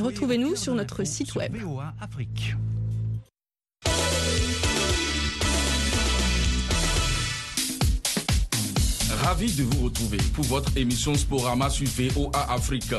Retrouvez-nous 0.00 0.54
sur 0.54 0.74
notre 0.74 1.04
site 1.04 1.34
web. 1.34 1.56
Ravi 9.22 9.52
de 9.54 9.62
vous 9.64 9.84
retrouver 9.84 10.18
pour 10.34 10.44
votre 10.44 10.76
émission 10.76 11.14
Sporama 11.14 11.68
sur 11.68 11.88
VOA 11.88 12.52
Afrique. 12.52 12.94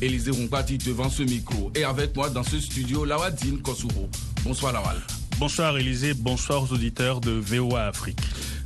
Élisée 0.00 0.30
Rompati 0.30 0.78
devant 0.78 1.10
ce 1.10 1.24
micro 1.24 1.72
et 1.74 1.84
avec 1.84 2.14
moi 2.14 2.30
dans 2.30 2.44
ce 2.44 2.60
studio 2.60 3.04
Lawadine 3.04 3.60
Kosuro. 3.62 4.08
Bonsoir 4.44 4.72
Lawal. 4.72 4.96
Bonsoir 5.38 5.76
Élisée, 5.76 6.14
bonsoir 6.14 6.62
aux 6.62 6.72
auditeurs 6.72 7.20
de 7.20 7.32
VOA 7.32 7.86
Afrique. 7.86 8.20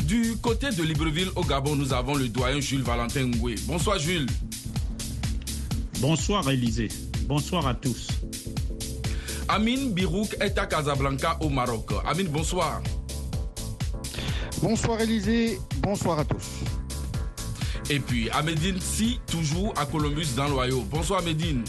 Du 0.04 0.36
côté 0.42 0.70
de 0.70 0.82
Libreville 0.82 1.30
au 1.36 1.42
Gabon, 1.42 1.74
nous 1.74 1.92
avons 1.94 2.14
le 2.14 2.28
doyen 2.28 2.60
Jules 2.60 2.82
Valentin 2.82 3.24
Ngoué. 3.24 3.54
Bonsoir 3.66 3.98
Jules. 3.98 4.26
Bonsoir 6.00 6.48
Élisée. 6.50 6.88
Bonsoir 7.22 7.66
à 7.66 7.74
tous. 7.74 8.08
Amine 9.48 9.94
Birouk 9.94 10.36
est 10.40 10.58
à 10.58 10.66
Casablanca 10.66 11.38
au 11.40 11.48
Maroc. 11.48 11.90
Amine, 12.06 12.28
bonsoir. 12.28 12.82
Bonsoir 14.60 15.00
Élisée, 15.00 15.58
bonsoir 15.78 16.18
à 16.18 16.24
tous. 16.24 16.60
Et 17.88 17.98
puis 17.98 18.28
Amédine 18.30 18.78
Si, 18.78 19.20
toujours 19.26 19.72
à 19.78 19.86
Columbus 19.86 20.34
dans 20.36 20.48
l'Ohio. 20.48 20.82
Bonsoir 20.90 21.20
Amédine. 21.20 21.64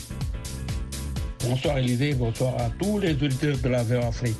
Bonsoir 1.44 1.78
Élisée, 1.78 2.14
bonsoir 2.14 2.54
à 2.60 2.70
tous 2.82 3.00
les 3.00 3.14
auditeurs 3.14 3.58
de 3.58 3.70
la 3.70 3.84
VOA 3.84 4.08
Afrique. 4.08 4.38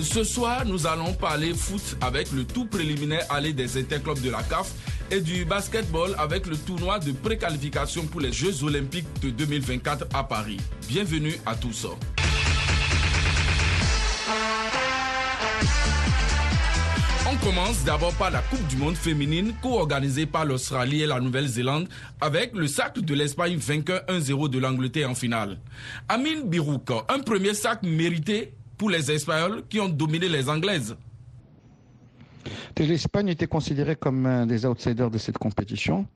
Ce 0.00 0.22
soir, 0.22 0.64
nous 0.64 0.86
allons 0.86 1.12
parler 1.14 1.52
foot 1.52 1.96
avec 2.00 2.30
le 2.30 2.44
tout 2.44 2.66
préliminaire 2.66 3.26
aller 3.30 3.52
des 3.52 3.76
interclubs 3.76 4.20
de 4.20 4.30
la 4.30 4.44
CAF 4.44 4.70
et 5.10 5.20
du 5.20 5.44
basketball 5.44 6.14
avec 6.18 6.46
le 6.46 6.56
tournoi 6.56 6.98
de 6.98 7.12
préqualification 7.12 8.06
pour 8.06 8.20
les 8.20 8.32
Jeux 8.32 8.62
olympiques 8.64 9.06
de 9.22 9.30
2024 9.30 10.06
à 10.14 10.24
Paris. 10.24 10.58
Bienvenue 10.88 11.34
à 11.46 11.54
tous. 11.54 11.86
On 17.30 17.36
commence 17.44 17.84
d'abord 17.84 18.12
par 18.14 18.30
la 18.30 18.40
Coupe 18.40 18.66
du 18.68 18.76
Monde 18.76 18.96
féminine 18.96 19.54
co-organisée 19.62 20.26
par 20.26 20.44
l'Australie 20.44 21.02
et 21.02 21.06
la 21.06 21.20
Nouvelle-Zélande 21.20 21.88
avec 22.20 22.54
le 22.54 22.66
sac 22.66 22.98
de 22.98 23.14
l'Espagne 23.14 23.56
vainqueur 23.56 24.02
1-0 24.08 24.48
de 24.48 24.58
l'Angleterre 24.58 25.10
en 25.10 25.14
finale. 25.14 25.58
Amine 26.08 26.48
Birouk, 26.48 26.90
un 27.08 27.20
premier 27.20 27.54
sac 27.54 27.82
mérité 27.82 28.52
pour 28.76 28.90
les 28.90 29.10
Espagnols 29.10 29.62
qui 29.68 29.80
ont 29.80 29.88
dominé 29.88 30.28
les 30.28 30.48
Anglaises. 30.48 30.96
L'Espagne 32.78 33.28
était 33.28 33.46
considérée 33.46 33.96
comme 33.96 34.26
un 34.26 34.46
des 34.46 34.66
outsiders 34.66 35.10
de 35.10 35.18
cette 35.18 35.38
compétition, 35.38 36.06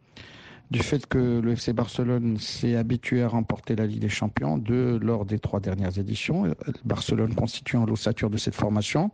du 0.71 0.81
fait 0.81 1.07
que 1.07 1.41
le 1.41 1.53
FC 1.53 1.73
Barcelone 1.73 2.39
s'est 2.39 2.77
habitué 2.77 3.23
à 3.23 3.29
remporter 3.29 3.77
la 3.77 3.87
Ligue 3.87 4.01
des 4.01 4.09
Champions, 4.09 4.57
deux 4.57 4.99
lors 4.99 5.27
des 5.27 5.39
trois 5.39 5.61
dernières 5.61 5.99
éditions, 5.99 6.55
Barcelone 6.85 7.35
constituant 7.35 7.85
l'ossature 7.85 8.31
de 8.31 8.39
cette 8.39 8.55
formation. 8.55 9.11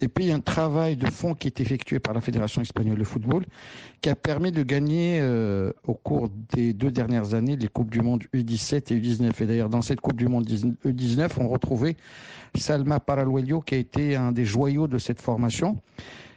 Et 0.00 0.08
puis 0.08 0.32
un 0.32 0.40
travail 0.40 0.96
de 0.96 1.08
fond 1.08 1.34
qui 1.34 1.46
est 1.46 1.60
effectué 1.60 2.00
par 2.00 2.14
la 2.14 2.20
Fédération 2.20 2.60
espagnole 2.60 2.98
de 2.98 3.04
football, 3.04 3.44
qui 4.00 4.08
a 4.08 4.16
permis 4.16 4.50
de 4.50 4.62
gagner 4.62 5.18
euh, 5.20 5.72
au 5.86 5.94
cours 5.94 6.28
des 6.52 6.72
deux 6.72 6.90
dernières 6.90 7.34
années 7.34 7.56
les 7.56 7.68
Coupes 7.68 7.90
du 7.90 8.00
Monde 8.00 8.24
U17 8.34 8.92
et 8.92 9.00
U19. 9.00 9.42
Et 9.42 9.46
d'ailleurs, 9.46 9.68
dans 9.68 9.82
cette 9.82 10.00
Coupe 10.00 10.16
du 10.16 10.26
Monde 10.26 10.48
U19, 10.48 11.30
on 11.38 11.48
retrouvait 11.48 11.96
Salma 12.56 13.00
Paraluello, 13.00 13.60
qui 13.60 13.76
a 13.76 13.78
été 13.78 14.16
un 14.16 14.32
des 14.32 14.44
joyaux 14.44 14.88
de 14.88 14.98
cette 14.98 15.20
formation, 15.20 15.80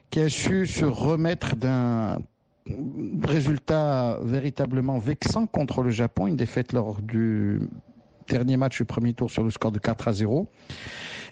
qui 0.09 0.19
a 0.21 0.29
su 0.29 0.65
se 0.65 0.85
remettre 0.85 1.55
d'un 1.55 2.19
résultat 3.23 4.19
véritablement 4.23 4.99
vexant 4.99 5.47
contre 5.47 5.83
le 5.83 5.89
Japon, 5.89 6.27
une 6.27 6.35
défaite 6.35 6.73
lors 6.73 7.01
du 7.01 7.61
dernier 8.27 8.57
match 8.57 8.77
du 8.77 8.85
premier 8.85 9.13
tour 9.13 9.31
sur 9.31 9.43
le 9.43 9.51
score 9.51 9.71
de 9.71 9.79
4 9.79 10.07
à 10.07 10.13
0. 10.13 10.47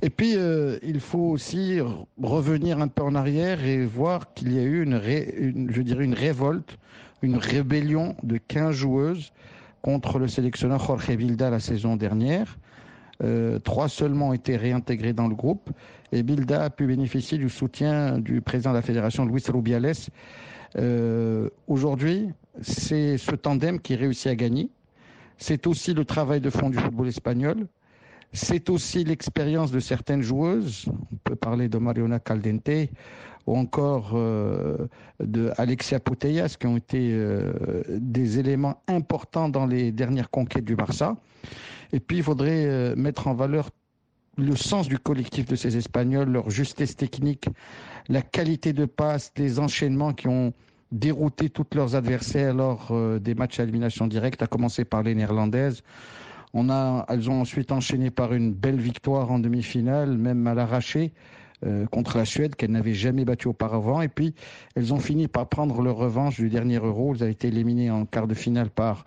Et 0.01 0.09
puis, 0.09 0.33
euh, 0.35 0.77
il 0.83 0.99
faut 0.99 1.19
aussi 1.19 1.79
revenir 2.21 2.79
un 2.79 2.87
peu 2.87 3.03
en 3.03 3.15
arrière 3.15 3.63
et 3.63 3.85
voir 3.85 4.33
qu'il 4.33 4.53
y 4.53 4.59
a 4.59 4.63
eu 4.63 4.83
une, 4.83 5.01
je 5.71 5.81
dirais 5.81 6.03
une 6.03 6.13
révolte, 6.13 6.77
une 7.21 7.37
rébellion 7.37 8.15
de 8.23 8.37
15 8.37 8.75
joueuses 8.75 9.31
contre 9.81 10.19
le 10.19 10.27
sélectionneur 10.27 10.83
Jorge 10.83 11.09
Vilda 11.11 11.49
la 11.49 11.59
saison 11.59 11.95
dernière. 11.95 12.57
Euh, 13.23 13.59
trois 13.59 13.87
seulement 13.87 14.29
ont 14.29 14.33
été 14.33 14.57
réintégrés 14.57 15.13
dans 15.13 15.27
le 15.27 15.35
groupe 15.35 15.69
et 16.11 16.23
Bilda 16.23 16.63
a 16.63 16.69
pu 16.69 16.85
bénéficier 16.85 17.37
du 17.37 17.49
soutien 17.49 18.19
du 18.19 18.41
président 18.41 18.71
de 18.71 18.75
la 18.75 18.81
fédération, 18.81 19.25
Luis 19.25 19.43
Rubiales. 19.47 19.93
Euh, 20.77 21.49
Aujourd'hui, 21.67 22.29
c'est 22.61 23.17
ce 23.17 23.31
tandem 23.35 23.79
qui 23.79 23.95
réussit 23.95 24.27
à 24.27 24.35
gagner. 24.35 24.69
C'est 25.37 25.67
aussi 25.67 25.93
le 25.93 26.05
travail 26.05 26.41
de 26.41 26.49
fond 26.49 26.69
du 26.69 26.77
football 26.77 27.07
espagnol. 27.07 27.67
C'est 28.33 28.69
aussi 28.69 29.03
l'expérience 29.03 29.71
de 29.71 29.79
certaines 29.79 30.21
joueuses. 30.21 30.85
On 30.89 31.15
peut 31.23 31.35
parler 31.35 31.69
de 31.69 31.77
Mariona 31.77 32.19
Caldente 32.19 32.89
ou 33.47 33.55
encore 33.57 34.11
euh, 34.13 34.87
de 35.19 35.51
Alexia 35.57 35.99
Putellas, 35.99 36.55
qui 36.59 36.67
ont 36.67 36.77
été 36.77 37.11
euh, 37.13 37.83
des 37.87 38.39
éléments 38.39 38.81
importants 38.87 39.49
dans 39.49 39.65
les 39.65 39.91
dernières 39.91 40.29
conquêtes 40.29 40.65
du 40.65 40.75
Barça. 40.75 41.15
Et 41.91 41.99
puis, 41.99 42.17
il 42.17 42.23
faudrait 42.23 42.65
euh, 42.65 42.95
mettre 42.95 43.27
en 43.27 43.33
valeur 43.33 43.69
le 44.37 44.55
sens 44.55 44.87
du 44.87 44.99
collectif 44.99 45.45
de 45.45 45.55
ces 45.55 45.77
Espagnols, 45.77 46.29
leur 46.29 46.49
justesse 46.49 46.95
technique, 46.95 47.47
la 48.09 48.21
qualité 48.21 48.73
de 48.73 48.85
passe, 48.85 49.31
les 49.37 49.59
enchaînements 49.59 50.13
qui 50.13 50.27
ont 50.27 50.53
dérouté 50.91 51.49
tous 51.49 51.65
leurs 51.73 51.95
adversaires 51.95 52.53
lors 52.53 52.93
des 53.19 53.33
matchs 53.33 53.59
à 53.59 53.63
élimination 53.63 54.07
directe, 54.07 54.41
à 54.41 54.47
commencer 54.47 54.83
par 54.83 55.03
les 55.03 55.15
Néerlandaises. 55.15 55.83
Elles 56.53 57.29
ont 57.29 57.41
ensuite 57.41 57.71
enchaîné 57.71 58.11
par 58.11 58.33
une 58.33 58.53
belle 58.53 58.79
victoire 58.79 59.31
en 59.31 59.39
demi-finale, 59.39 60.17
même 60.17 60.47
à 60.47 60.53
l'arraché. 60.53 61.11
Euh, 61.65 61.85
contre 61.87 62.17
la 62.17 62.25
Suède 62.25 62.55
qu'elles 62.55 62.71
n'avaient 62.71 62.93
jamais 62.93 63.25
battu 63.25 63.47
auparavant. 63.47 64.01
Et 64.01 64.07
puis, 64.07 64.35
elles 64.75 64.93
ont 64.93 64.99
fini 64.99 65.27
par 65.27 65.47
prendre 65.47 65.81
leur 65.81 65.95
revanche 65.95 66.35
du 66.35 66.49
dernier 66.49 66.77
Euro. 66.77 67.15
Elles 67.15 67.23
ont 67.23 67.29
été 67.29 67.47
éliminées 67.47 67.89
en 67.89 68.05
quart 68.05 68.27
de 68.27 68.35
finale 68.35 68.69
par 68.69 69.05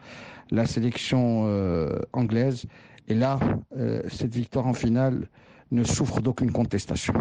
la 0.51 0.67
sélection 0.67 1.45
euh, 1.47 2.01
anglaise. 2.13 2.67
Et 3.07 3.15
là, 3.15 3.39
euh, 3.77 4.03
cette 4.09 4.35
victoire 4.35 4.67
en 4.67 4.75
finale 4.75 5.29
ne 5.71 5.85
souffre 5.85 6.21
d'aucune 6.21 6.51
contestation. 6.51 7.15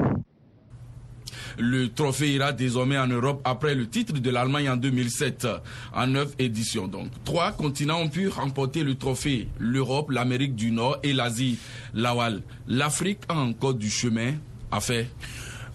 Le 1.59 1.89
trophée 1.89 2.33
ira 2.33 2.51
désormais 2.51 2.97
en 2.97 3.07
Europe 3.07 3.41
après 3.43 3.75
le 3.75 3.87
titre 3.87 4.13
de 4.13 4.29
l'Allemagne 4.29 4.69
en 4.69 4.77
2007, 4.77 5.47
en 5.93 6.07
neuf 6.07 6.33
éditions. 6.39 6.87
Donc, 6.87 7.09
trois 7.25 7.51
continents 7.51 7.99
ont 7.99 8.09
pu 8.09 8.27
remporter 8.27 8.83
le 8.83 8.95
trophée 8.95 9.49
l'Europe, 9.59 10.09
l'Amérique 10.09 10.55
du 10.55 10.71
Nord 10.71 10.97
et 11.03 11.13
l'Asie. 11.13 11.59
Lawal, 11.93 12.41
l'Afrique 12.67 13.19
a 13.29 13.35
encore 13.35 13.75
du 13.75 13.89
chemin 13.89 14.33
à 14.71 14.79
faire. 14.79 15.05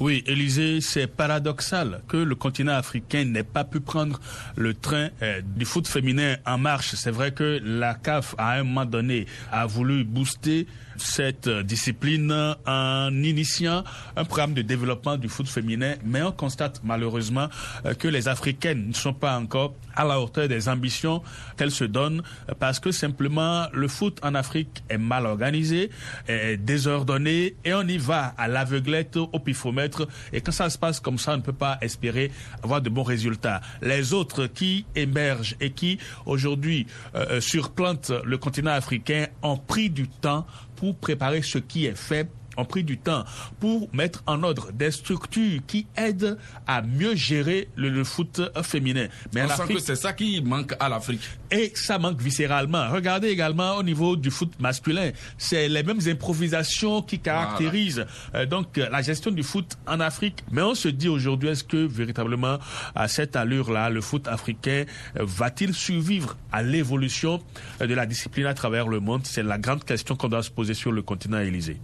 Oui, 0.00 0.24
Élisée, 0.26 0.80
c'est 0.80 1.06
paradoxal 1.06 2.02
que 2.08 2.16
le 2.16 2.34
continent 2.34 2.72
africain 2.72 3.24
n'ait 3.24 3.44
pas 3.44 3.62
pu 3.62 3.78
prendre 3.78 4.18
le 4.56 4.74
train 4.74 5.10
euh, 5.22 5.40
du 5.44 5.64
foot 5.64 5.86
féminin 5.86 6.36
en 6.44 6.58
marche. 6.58 6.94
C'est 6.96 7.12
vrai 7.12 7.30
que 7.30 7.60
la 7.62 7.94
CAF, 7.94 8.34
à 8.36 8.54
un 8.54 8.64
moment 8.64 8.84
donné, 8.84 9.26
a 9.52 9.64
voulu 9.66 10.02
booster 10.02 10.66
cette 10.96 11.48
discipline 11.48 12.56
en 12.66 13.22
initiant 13.22 13.84
un 14.16 14.24
programme 14.24 14.54
de 14.54 14.62
développement 14.62 15.16
du 15.16 15.28
foot 15.28 15.48
féminin, 15.48 15.94
mais 16.04 16.22
on 16.22 16.32
constate 16.32 16.80
malheureusement 16.84 17.48
euh, 17.84 17.94
que 17.94 18.08
les 18.08 18.28
Africaines 18.28 18.88
ne 18.88 18.92
sont 18.94 19.14
pas 19.14 19.36
encore 19.38 19.74
à 19.94 20.04
la 20.04 20.20
hauteur 20.20 20.48
des 20.48 20.68
ambitions 20.68 21.22
qu'elles 21.56 21.70
se 21.70 21.84
donnent 21.84 22.22
parce 22.58 22.80
que 22.80 22.92
simplement 22.92 23.66
le 23.72 23.88
foot 23.88 24.18
en 24.22 24.34
Afrique 24.34 24.82
est 24.88 24.98
mal 24.98 25.26
organisé, 25.26 25.90
est 26.28 26.56
désordonné 26.56 27.56
et 27.64 27.74
on 27.74 27.82
y 27.82 27.98
va 27.98 28.34
à 28.38 28.48
l'aveuglette, 28.48 29.16
au 29.16 29.38
pifomètre 29.38 30.06
et 30.32 30.40
quand 30.40 30.52
ça 30.52 30.70
se 30.70 30.78
passe 30.78 31.00
comme 31.00 31.18
ça, 31.18 31.34
on 31.34 31.38
ne 31.38 31.42
peut 31.42 31.52
pas 31.52 31.78
espérer 31.80 32.30
avoir 32.62 32.80
de 32.80 32.88
bons 32.88 33.02
résultats. 33.02 33.60
Les 33.82 34.12
autres 34.12 34.46
qui 34.46 34.86
émergent 34.94 35.56
et 35.60 35.70
qui 35.70 35.98
aujourd'hui 36.26 36.86
euh, 37.14 37.26
euh, 37.32 37.40
surplantent 37.40 38.12
le 38.24 38.38
continent 38.38 38.72
africain 38.72 39.26
ont 39.42 39.56
pris 39.56 39.90
du 39.90 40.08
temps 40.08 40.46
pour 40.82 40.96
préparer 40.96 41.42
ce 41.42 41.58
qui 41.58 41.86
est 41.86 41.94
fait 41.94 42.28
ont 42.56 42.64
pris 42.64 42.82
du 42.82 42.98
temps 42.98 43.24
pour 43.60 43.88
mettre 43.92 44.24
en 44.26 44.42
ordre 44.42 44.72
des 44.72 44.90
structures 44.90 45.60
qui 45.64 45.86
aident 45.96 46.36
à 46.66 46.82
mieux 46.82 47.14
gérer 47.14 47.68
le, 47.76 48.02
foot 48.02 48.42
féminin. 48.64 49.06
Mais 49.32 49.44
On 49.44 49.48
sent 49.48 49.74
que 49.74 49.78
c'est 49.78 49.94
ça 49.94 50.12
qui 50.12 50.42
manque 50.42 50.74
à 50.80 50.88
l'Afrique. 50.88 51.22
Et 51.52 51.70
ça 51.74 51.98
manque 51.98 52.20
viscéralement. 52.20 52.88
Regardez 52.88 53.28
également 53.28 53.76
au 53.76 53.82
niveau 53.82 54.16
du 54.16 54.30
foot 54.30 54.52
masculin, 54.58 55.10
c'est 55.36 55.68
les 55.68 55.82
mêmes 55.82 56.00
improvisations 56.06 57.02
qui 57.02 57.18
caractérisent 57.18 58.06
euh, 58.34 58.46
donc 58.46 58.78
la 58.78 59.02
gestion 59.02 59.30
du 59.30 59.42
foot 59.42 59.76
en 59.86 60.00
Afrique. 60.00 60.42
Mais 60.50 60.62
on 60.62 60.74
se 60.74 60.88
dit 60.88 61.10
aujourd'hui, 61.10 61.50
est-ce 61.50 61.62
que 61.62 61.76
véritablement 61.76 62.58
à 62.94 63.06
cette 63.06 63.36
allure-là, 63.36 63.90
le 63.90 64.00
foot 64.00 64.28
africain 64.28 64.84
euh, 65.18 65.24
va-t-il 65.24 65.74
survivre 65.74 66.38
à 66.52 66.62
l'évolution 66.62 67.42
euh, 67.82 67.86
de 67.86 67.92
la 67.92 68.06
discipline 68.06 68.46
à 68.46 68.54
travers 68.54 68.88
le 68.88 69.00
monde? 69.00 69.20
C'est 69.24 69.42
la 69.42 69.58
grande 69.58 69.84
question 69.84 70.16
qu'on 70.16 70.28
doit 70.28 70.42
se 70.42 70.50
poser 70.50 70.72
sur 70.72 70.90
le 70.90 71.02
continent 71.02 71.38
Élysée. 71.38 71.78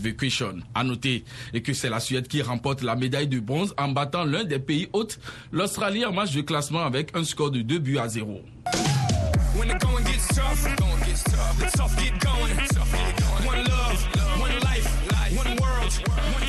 Vacation. 0.00 0.58
À 0.74 0.82
noter 0.82 1.24
et 1.54 1.62
que 1.62 1.74
c'est 1.74 1.90
la 1.90 2.00
Suède 2.00 2.26
qui 2.26 2.42
remporte 2.42 2.82
la 2.82 2.96
médaille 2.96 3.28
de 3.28 3.38
bronze 3.38 3.72
en 3.78 3.88
battant 3.88 4.24
l'un 4.24 4.42
des 4.42 4.58
pays 4.58 4.88
hôtes, 4.92 5.20
l'Australie 5.52 6.04
en 6.04 6.12
match 6.12 6.32
de 6.32 6.40
classement 6.40 6.84
avec 6.84 7.16
un 7.16 7.22
score 7.22 7.52
de 7.52 7.62
2 7.62 7.78
buts 7.78 7.98
à 7.98 8.08
0. 8.08 8.40
When 9.56 9.68
the 9.68 9.74
going 9.74 10.04
gets 10.04 10.26
tough. 10.28 10.64
Going 10.76 11.00
gets 11.00 11.22
tough. 11.24 11.58
The 11.58 11.76
tough 11.76 11.96
get 11.96 12.18
going. 12.20 12.56
Tough 12.56 12.92
get 12.92 13.16
going. 13.20 13.44
One 13.46 13.64
love, 13.64 14.19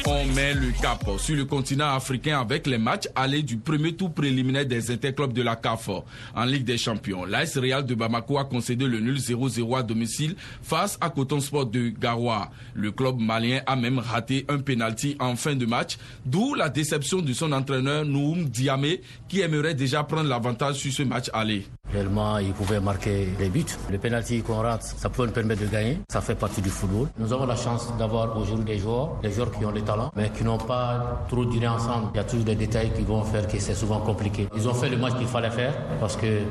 On 0.06 0.26
met 0.34 0.54
le 0.54 0.72
cap 0.82 1.04
sur 1.20 1.36
le 1.36 1.46
continent 1.46 1.94
africain 1.94 2.40
avec 2.40 2.66
les 2.66 2.78
matchs 2.78 3.08
allés 3.16 3.44
du 3.44 3.58
premier 3.58 3.94
tour 3.94 4.12
préliminaire 4.12 4.66
des 4.66 4.90
interclubs 4.92 5.32
de 5.34 5.42
la 5.44 5.56
CAF 5.56 5.90
en 6.36 6.46
Ligue 6.46 6.64
des 6.64 6.78
Champions. 6.78 7.26
L'AS 7.26 7.58
Real 7.58 7.86
de 7.86 7.94
Bamako 7.94 8.40
a 8.40 8.46
concédé 8.46 8.86
le 8.86 9.00
nul 9.00 9.18
0-0 9.18 9.78
à 9.78 9.84
domicile 9.84 10.36
face 10.62 10.98
à 11.02 11.10
Coton 11.10 11.40
Sport 11.40 11.68
de 11.68 11.90
Garoua. 11.90 12.50
Le 12.74 12.92
club 12.92 13.20
malien 13.20 13.62
a 13.68 13.76
même 13.76 14.00
raté 14.00 14.46
un 14.50 14.60
penalty 14.60 15.16
en 15.20 15.36
fin 15.36 15.56
de 15.56 15.66
match, 15.66 15.98
d'où 16.26 16.56
la 16.56 16.70
déception 16.70 17.20
de 17.22 17.34
son 17.34 17.52
entraîneur 17.52 18.04
Noum 18.06 18.46
Diamé 18.46 19.02
qui 19.28 19.42
aimerait 19.42 19.76
déjà 19.76 20.04
prendre 20.04 20.30
l'avantage 20.30 20.76
sur 20.76 20.92
ce 20.92 21.04
match 21.04 21.30
aller. 21.34 21.66
Réellement, 21.94 22.38
il 22.38 22.54
pouvait 22.54 22.80
marquer 22.80 23.28
des 23.38 23.50
buts. 23.50 23.66
Le 23.92 23.98
penalty 23.98 24.42
qu'on 24.42 24.60
rate, 24.60 24.84
ça 24.84 25.10
peut 25.10 25.26
nous 25.26 25.32
permettre 25.34 25.62
de 25.62 25.68
gagner. 25.68 25.98
Ça 26.10 26.22
fait 26.22 26.36
partie 26.36 26.62
du 26.62 26.70
football. 26.70 27.10
Nous 27.18 27.34
avons 27.34 27.46
la 27.46 27.58
chance 27.58 27.92
d'avoir 28.00 28.38
aujourd'hui 28.38 28.64
des 28.64 28.80
joueurs, 28.80 29.20
joueurs 29.32 29.52
qui 29.52 29.66
ont 29.66 29.72
le 29.72 29.82
talent, 29.82 30.12
mais 30.16 30.30
qui 30.30 30.44
n'ont 30.44 30.58
pas 30.58 31.24
trop 31.28 31.46
duré 31.46 31.68
ensemble. 31.68 32.08
Il 32.14 32.18
y 32.18 32.20
a 32.20 32.24
toujours 32.24 32.46
des 32.46 32.56
détails 32.56 32.92
qui 32.92 33.04
vont 33.04 33.24
faire 33.24 33.48
que 33.48 33.60
c'est 33.60 33.74
souvent 33.76 34.00
compliqué. 34.00 34.48
Ils 34.56 34.68
ont 34.68 34.74
fait 34.74 34.90
le 34.90 34.98
match 34.98 35.16
qu'il 35.18 35.28
fallait 35.28 35.50
faire 35.52 35.74
parce 36.00 36.16
que 36.16 36.42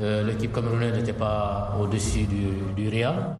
euh, 0.00 0.24
l'équipe 0.24 0.52
camerounaise 0.52 0.94
n'était 0.94 1.12
pas 1.12 1.76
au-dessus 1.80 2.24
du, 2.24 2.46
du 2.76 2.88
Real 2.88 3.36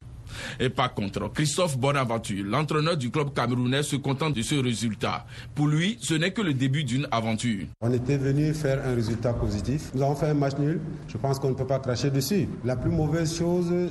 et 0.61 0.69
pas 0.71 0.89
contre. 0.89 1.31
Christophe 1.33 1.79
Bonaventure, 1.79 2.45
l'entraîneur 2.45 2.97
du 2.97 3.11
club 3.11 3.33
camerounais, 3.35 3.83
se 3.83 3.97
contente 3.97 4.35
de 4.35 4.43
ce 4.43 4.55
résultat. 4.57 5.27
Pour 5.55 5.67
lui, 5.69 5.99
ce 6.01 6.15
n'est 6.15 6.33
que 6.33 6.43
le 6.43 6.55
début 6.55 6.85
d'une 6.85 7.07
aventure. 7.11 7.67
On 7.81 7.93
était 7.93 8.17
venu 8.17 8.53
faire 8.55 8.81
un 8.87 8.95
résultat 8.95 9.33
positif. 9.33 9.91
Nous 9.95 10.03
avons 10.03 10.15
fait 10.15 10.29
un 10.29 10.35
match 10.35 10.57
nul. 10.59 10.81
Je 11.09 11.17
pense 11.17 11.39
qu'on 11.39 11.51
ne 11.51 11.55
peut 11.55 11.67
pas 11.67 11.79
cracher 11.79 12.11
dessus. 12.11 12.49
La 12.65 12.77
plus 12.77 12.91
mauvaise 12.91 13.37
chose, 13.37 13.71
euh, 13.73 13.89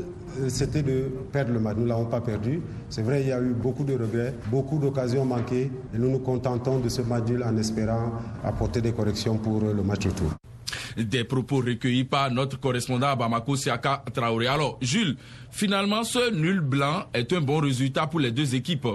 c'était 0.50 0.84
de 0.84 1.12
perdre 1.32 1.54
le 1.54 1.60
match. 1.60 1.76
Nous 1.78 1.84
ne 1.84 1.90
l'avons 1.90 2.06
pas 2.06 2.22
perdu. 2.22 2.62
C'est 2.90 3.02
vrai, 3.04 3.22
il 3.22 3.28
y 3.28 3.32
a 3.32 3.42
eu 3.42 3.54
beaucoup 3.54 3.84
de 3.84 3.94
regrets, 3.94 4.34
beaucoup 4.52 4.80
d'occasions 4.80 5.26
manquées. 5.26 5.72
Et 5.94 5.98
nous 5.98 6.10
nous 6.10 6.20
contentons 6.20 6.80
de 6.80 6.90
ce 6.90 7.02
match 7.02 7.26
nul 7.28 7.44
en 7.44 7.56
espérant 7.58 8.14
apporter 8.44 8.82
des 8.82 8.92
corrections 8.92 9.38
pour 9.38 9.62
le 9.62 9.84
match 9.84 10.06
retour 10.06 10.32
des 10.98 11.24
propos 11.24 11.58
recueillis 11.58 12.04
par 12.04 12.32
notre 12.32 12.60
correspondant 12.60 13.08
à 13.08 13.16
Bamako, 13.16 13.56
Siaka 13.56 14.04
Traoré. 14.14 14.48
Alors, 14.48 14.78
Jules, 14.82 15.16
finalement, 15.52 16.04
ce 16.04 16.34
nul 16.34 16.60
blanc 16.60 17.06
est 17.14 17.32
un 17.34 17.42
bon 17.42 17.60
résultat 17.60 18.08
pour 18.08 18.20
les 18.20 18.32
deux 18.32 18.56
équipes. 18.56 18.88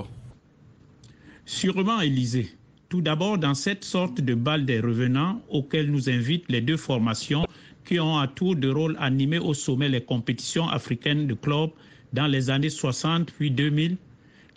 Sûrement, 1.44 2.00
Élysée. 2.00 2.50
Tout 2.88 3.02
d'abord, 3.02 3.36
dans 3.36 3.54
cette 3.54 3.84
sorte 3.84 4.20
de 4.20 4.34
balle 4.34 4.64
des 4.64 4.80
revenants 4.80 5.42
auquel 5.48 5.90
nous 5.90 6.08
invitent 6.08 6.46
les 6.48 6.60
deux 6.60 6.76
formations 6.78 7.46
qui 7.84 8.00
ont 8.00 8.18
à 8.18 8.28
tour 8.28 8.56
de 8.56 8.68
rôle 8.68 8.96
animé 8.98 9.38
au 9.38 9.54
sommet 9.54 9.88
les 9.88 10.00
compétitions 10.00 10.68
africaines 10.68 11.26
de 11.26 11.34
clubs 11.34 11.70
dans 12.12 12.26
les 12.26 12.50
années 12.50 12.70
60 12.70 13.32
puis 13.32 13.50
2000, 13.50 13.96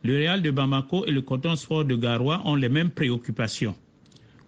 le 0.04 0.18
Real 0.18 0.42
de 0.42 0.52
Bamako 0.52 1.06
et 1.06 1.12
le 1.12 1.22
Coton 1.22 1.56
Sport 1.56 1.86
de 1.86 1.96
Garoua 1.96 2.42
ont 2.46 2.56
les 2.56 2.70
mêmes 2.70 2.90
préoccupations. 2.90 3.76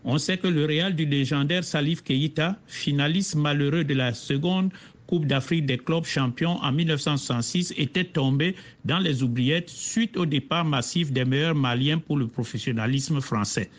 On 0.05 0.17
sait 0.17 0.37
que 0.37 0.47
le 0.47 0.65
Real 0.65 0.95
du 0.95 1.05
légendaire 1.05 1.63
Salif 1.63 2.03
Keïta, 2.03 2.57
finaliste 2.67 3.35
malheureux 3.35 3.85
de 3.85 3.93
la 3.93 4.13
seconde 4.13 4.69
Coupe 5.07 5.27
d'Afrique 5.27 5.65
des 5.65 5.77
clubs 5.77 6.03
champions 6.03 6.57
en 6.61 6.73
1966, 6.73 7.73
était 7.77 8.03
tombé 8.03 8.55
dans 8.83 8.99
les 8.99 9.23
oubliettes 9.23 9.69
suite 9.69 10.17
au 10.17 10.25
départ 10.25 10.65
massif 10.65 11.13
des 11.13 11.23
meilleurs 11.23 11.55
Maliens 11.55 11.99
pour 11.99 12.17
le 12.17 12.27
professionnalisme 12.27 13.21
français. 13.21 13.69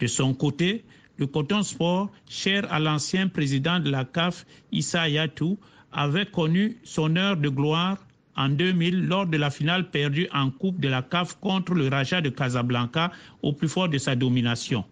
De 0.00 0.06
son 0.06 0.34
côté, 0.34 0.84
le 1.16 1.26
Coton 1.26 1.62
Sport, 1.62 2.10
cher 2.28 2.70
à 2.70 2.78
l'ancien 2.78 3.28
président 3.28 3.80
de 3.80 3.90
la 3.90 4.04
CAF, 4.04 4.44
Issa 4.72 5.08
Yatou, 5.08 5.58
avait 5.92 6.26
connu 6.26 6.76
son 6.84 7.16
heure 7.16 7.38
de 7.38 7.48
gloire 7.48 7.96
en 8.36 8.50
2000 8.50 9.06
lors 9.06 9.26
de 9.26 9.38
la 9.38 9.50
finale 9.50 9.90
perdue 9.90 10.28
en 10.34 10.50
Coupe 10.50 10.78
de 10.78 10.88
la 10.88 11.00
CAF 11.00 11.38
contre 11.40 11.72
le 11.72 11.88
Raja 11.88 12.20
de 12.20 12.28
Casablanca 12.28 13.12
au 13.40 13.54
plus 13.54 13.68
fort 13.68 13.88
de 13.88 13.96
sa 13.96 14.14
domination. 14.14 14.84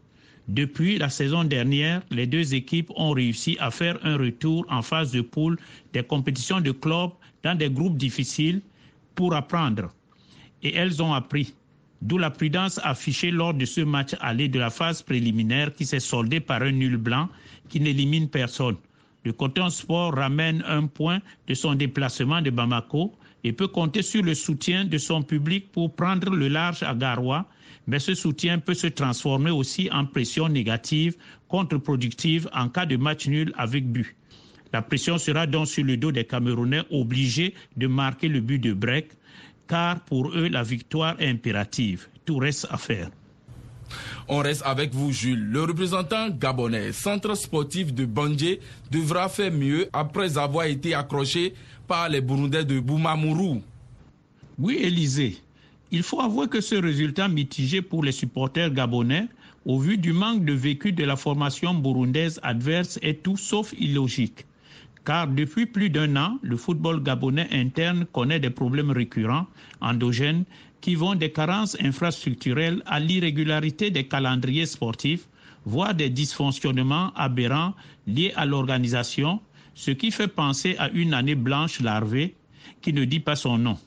Depuis 0.49 0.97
la 0.97 1.11
saison 1.11 1.45
dernière, 1.45 2.01
les 2.11 2.27
deux 2.27 2.55
équipes 2.55 2.91
ont 2.97 3.11
réussi 3.11 3.59
à 3.61 3.71
faire 3.71 3.99
un 4.03 4.17
retour 4.17 4.65
en 4.71 4.81
phase 4.81 5.13
de 5.13 5.21
poule 5.21 5.59
des 5.93 6.03
compétitions 6.03 6.63
de 6.63 6.73
clubs 6.73 7.11
dans 7.43 7.55
des 7.55 7.69
groupes 7.69 7.99
difficiles 7.99 8.63
pour 9.15 9.35
apprendre. 9.35 9.93
Et 10.63 10.75
elles 10.75 11.03
ont 11.03 11.13
appris. 11.13 11.55
D'où 12.01 12.17
la 12.17 12.31
prudence 12.31 12.81
affichée 12.83 13.31
lors 13.31 13.53
de 13.53 13.67
ce 13.67 13.83
match 13.83 14.15
aller 14.21 14.49
de 14.49 14.59
la 14.59 14.71
phase 14.71 15.03
préliminaire 15.03 15.75
qui 15.75 15.85
s'est 15.85 16.01
soldé 16.01 16.41
par 16.41 16.63
un 16.63 16.73
nul 16.73 16.97
blanc 16.97 17.29
qui 17.69 17.79
n'élimine 17.81 18.29
personne. 18.29 18.77
Le 19.25 19.33
Coton 19.35 19.69
Sport 19.69 20.15
ramène 20.15 20.65
un 20.67 20.87
point 20.87 21.21
de 21.47 21.55
son 21.55 21.75
déplacement 21.75 22.41
de 22.41 22.49
Bamako 22.51 23.13
et 23.45 23.53
peut 23.53 23.69
compter 23.69 24.01
sur 24.01 24.23
le 24.23 24.35
soutien 24.35 24.87
de 24.87 24.97
son 24.97 25.23
public 25.23 25.71
pour 25.73 25.95
prendre 25.95 26.31
le 26.31 26.49
large 26.49 26.83
à 26.83 26.95
Garoua 26.95 27.47
mais 27.89 27.99
ce 27.99 28.15
soutien 28.15 28.59
peut 28.59 28.75
se 28.75 28.87
transformer 28.87 29.51
aussi 29.51 29.89
en 29.91 30.05
pression 30.05 30.49
négative, 30.49 31.17
contre-productive 31.49 32.49
en 32.53 32.69
cas 32.69 32.85
de 32.85 32.97
match 32.97 33.27
nul 33.27 33.53
avec 33.57 33.91
but. 33.91 34.15
La 34.75 34.83
pression 34.83 35.17
sera 35.17 35.47
donc 35.47 35.67
sur 35.69 35.85
le 35.85 35.97
dos 35.97 36.13
des 36.13 36.25
Camerounais 36.25 36.83
obligés 36.91 37.55
de 37.79 37.87
marquer 37.87 38.29
le 38.29 38.41
but 38.41 38.59
de 38.59 38.75
break, 38.75 39.09
car 39.67 40.01
pour 40.01 40.29
eux, 40.37 40.49
la 40.49 40.63
victoire 40.63 41.17
est 41.19 41.31
impérative. 41.31 42.09
Tout 42.27 42.37
reste 42.37 42.67
à 42.71 42.77
faire. 42.77 43.09
On 44.29 44.39
reste 44.41 44.63
avec 44.67 44.95
vous, 44.95 45.11
Jules. 45.11 45.49
Le 45.51 45.63
représentant 45.63 46.29
gabonais, 46.29 46.93
centre 46.93 47.35
sportif 47.35 47.95
de 47.95 48.05
Bandje, 48.05 48.59
devra 48.91 49.31
faire 49.31 49.51
mieux 49.51 49.89
après 49.95 50.37
avoir 50.37 50.67
été 50.67 50.93
accroché 50.95 51.55
par 51.87 52.11
les 52.11 52.21
Burundais 52.21 52.67
de 52.67 52.79
Boumamourou. 52.81 53.63
Oui, 54.59 54.77
Élisée. 54.83 55.39
Il 55.91 56.03
faut 56.03 56.21
avouer 56.21 56.49
que 56.49 56.61
ce 56.61 56.75
résultat 56.75 57.29
mitigé 57.29 57.81
pour 57.81 58.05
les 58.05 58.13
supporters 58.13 58.71
gabonais, 58.71 59.27
au 59.65 59.79
vu 59.79 59.97
du 59.97 60.13
manque 60.13 60.45
de 60.45 60.53
vécu 60.53 60.93
de 60.93 61.03
la 61.03 61.17
formation 61.17 61.73
burundaise 61.73 62.39
adverse, 62.43 62.99
est 63.01 63.23
tout 63.23 63.39
sauf 63.39 63.73
illogique. 63.79 64.45
Car 65.07 65.29
depuis 65.29 65.65
plus 65.65 65.89
d'un 65.89 66.15
an, 66.17 66.39
le 66.43 66.59
football 66.59 67.03
gabonais 67.03 67.49
interne 67.53 68.05
connaît 68.13 68.39
des 68.39 68.51
problèmes 68.51 68.91
récurrents, 68.91 69.47
endogènes, 69.81 70.45
qui 70.83 70.95
vont 70.95 71.15
des 71.15 71.33
carences 71.33 71.75
infrastructurelles 71.81 72.83
à 72.85 73.01
l'irrégularité 73.01 73.91
des 73.91 74.07
calendriers 74.07 74.67
sportifs, 74.67 75.27
voire 75.65 75.95
des 75.95 76.11
dysfonctionnements 76.11 77.13
aberrants 77.15 77.75
liés 78.07 78.35
à 78.37 78.45
l'organisation, 78.45 79.41
ce 79.75 79.91
qui 79.93 80.11
fait 80.11 80.29
penser 80.29 80.77
à 80.79 80.91
une 80.91 81.15
année 81.15 81.35
blanche 81.35 81.81
larvée 81.81 82.35
qui 82.83 82.93
ne 82.93 83.05
dit 83.05 83.21
pas 83.21 83.37
son 83.37 83.57
nom. 83.57 83.79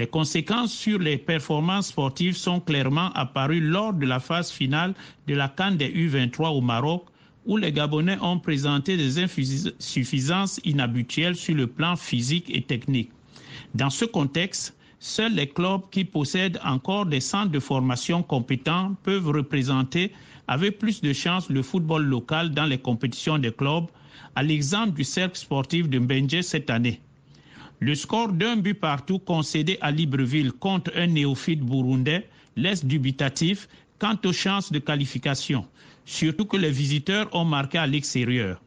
Les 0.00 0.06
conséquences 0.06 0.72
sur 0.72 0.98
les 0.98 1.18
performances 1.18 1.88
sportives 1.88 2.34
sont 2.34 2.58
clairement 2.58 3.12
apparues 3.12 3.60
lors 3.60 3.92
de 3.92 4.06
la 4.06 4.18
phase 4.18 4.50
finale 4.50 4.94
de 5.26 5.34
la 5.34 5.50
Cannes 5.50 5.76
des 5.76 5.90
U23 5.90 6.56
au 6.56 6.62
Maroc, 6.62 7.04
où 7.44 7.58
les 7.58 7.70
Gabonais 7.70 8.16
ont 8.22 8.38
présenté 8.38 8.96
des 8.96 9.18
insuffisances 9.22 10.58
inhabituelles 10.64 11.36
sur 11.36 11.54
le 11.54 11.66
plan 11.66 11.96
physique 11.96 12.46
et 12.48 12.62
technique. 12.62 13.10
Dans 13.74 13.90
ce 13.90 14.06
contexte, 14.06 14.74
seuls 15.00 15.34
les 15.34 15.46
clubs 15.50 15.82
qui 15.90 16.06
possèdent 16.06 16.60
encore 16.64 17.04
des 17.04 17.20
centres 17.20 17.52
de 17.52 17.60
formation 17.60 18.22
compétents 18.22 18.96
peuvent 19.02 19.28
représenter 19.28 20.12
avec 20.48 20.78
plus 20.78 21.02
de 21.02 21.12
chance 21.12 21.50
le 21.50 21.62
football 21.62 22.06
local 22.06 22.52
dans 22.52 22.64
les 22.64 22.78
compétitions 22.78 23.36
des 23.36 23.52
clubs, 23.52 23.84
à 24.34 24.42
l'exemple 24.42 24.92
du 24.96 25.04
cercle 25.04 25.36
sportif 25.36 25.90
de 25.90 25.98
Mbenje 25.98 26.40
cette 26.40 26.70
année. 26.70 27.02
Le 27.82 27.94
score 27.94 28.28
d'un 28.34 28.56
but 28.56 28.74
partout 28.74 29.18
concédé 29.18 29.78
à 29.80 29.90
Libreville 29.90 30.52
contre 30.52 30.92
un 30.94 31.06
néophyte 31.06 31.60
burundais 31.60 32.28
laisse 32.54 32.84
dubitatif 32.84 33.68
quant 33.98 34.18
aux 34.26 34.34
chances 34.34 34.70
de 34.70 34.78
qualification, 34.78 35.66
surtout 36.04 36.44
que 36.44 36.58
les 36.58 36.70
visiteurs 36.70 37.34
ont 37.34 37.46
marqué 37.46 37.78
à 37.78 37.86
l'extérieur. 37.86 38.60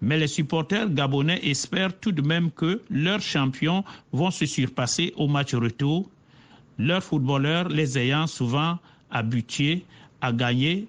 Mais 0.00 0.16
les 0.16 0.28
supporters 0.28 0.88
gabonais 0.90 1.40
espèrent 1.44 1.98
tout 1.98 2.12
de 2.12 2.22
même 2.22 2.52
que 2.52 2.82
leurs 2.88 3.20
champions 3.20 3.82
vont 4.12 4.30
se 4.30 4.46
surpasser 4.46 5.12
au 5.16 5.26
match 5.26 5.52
retour, 5.54 6.08
leurs 6.78 7.02
footballeurs 7.02 7.68
les 7.68 7.98
ayant 7.98 8.28
souvent 8.28 8.78
habitués 9.10 9.84
à 10.20 10.32
gagner 10.32 10.86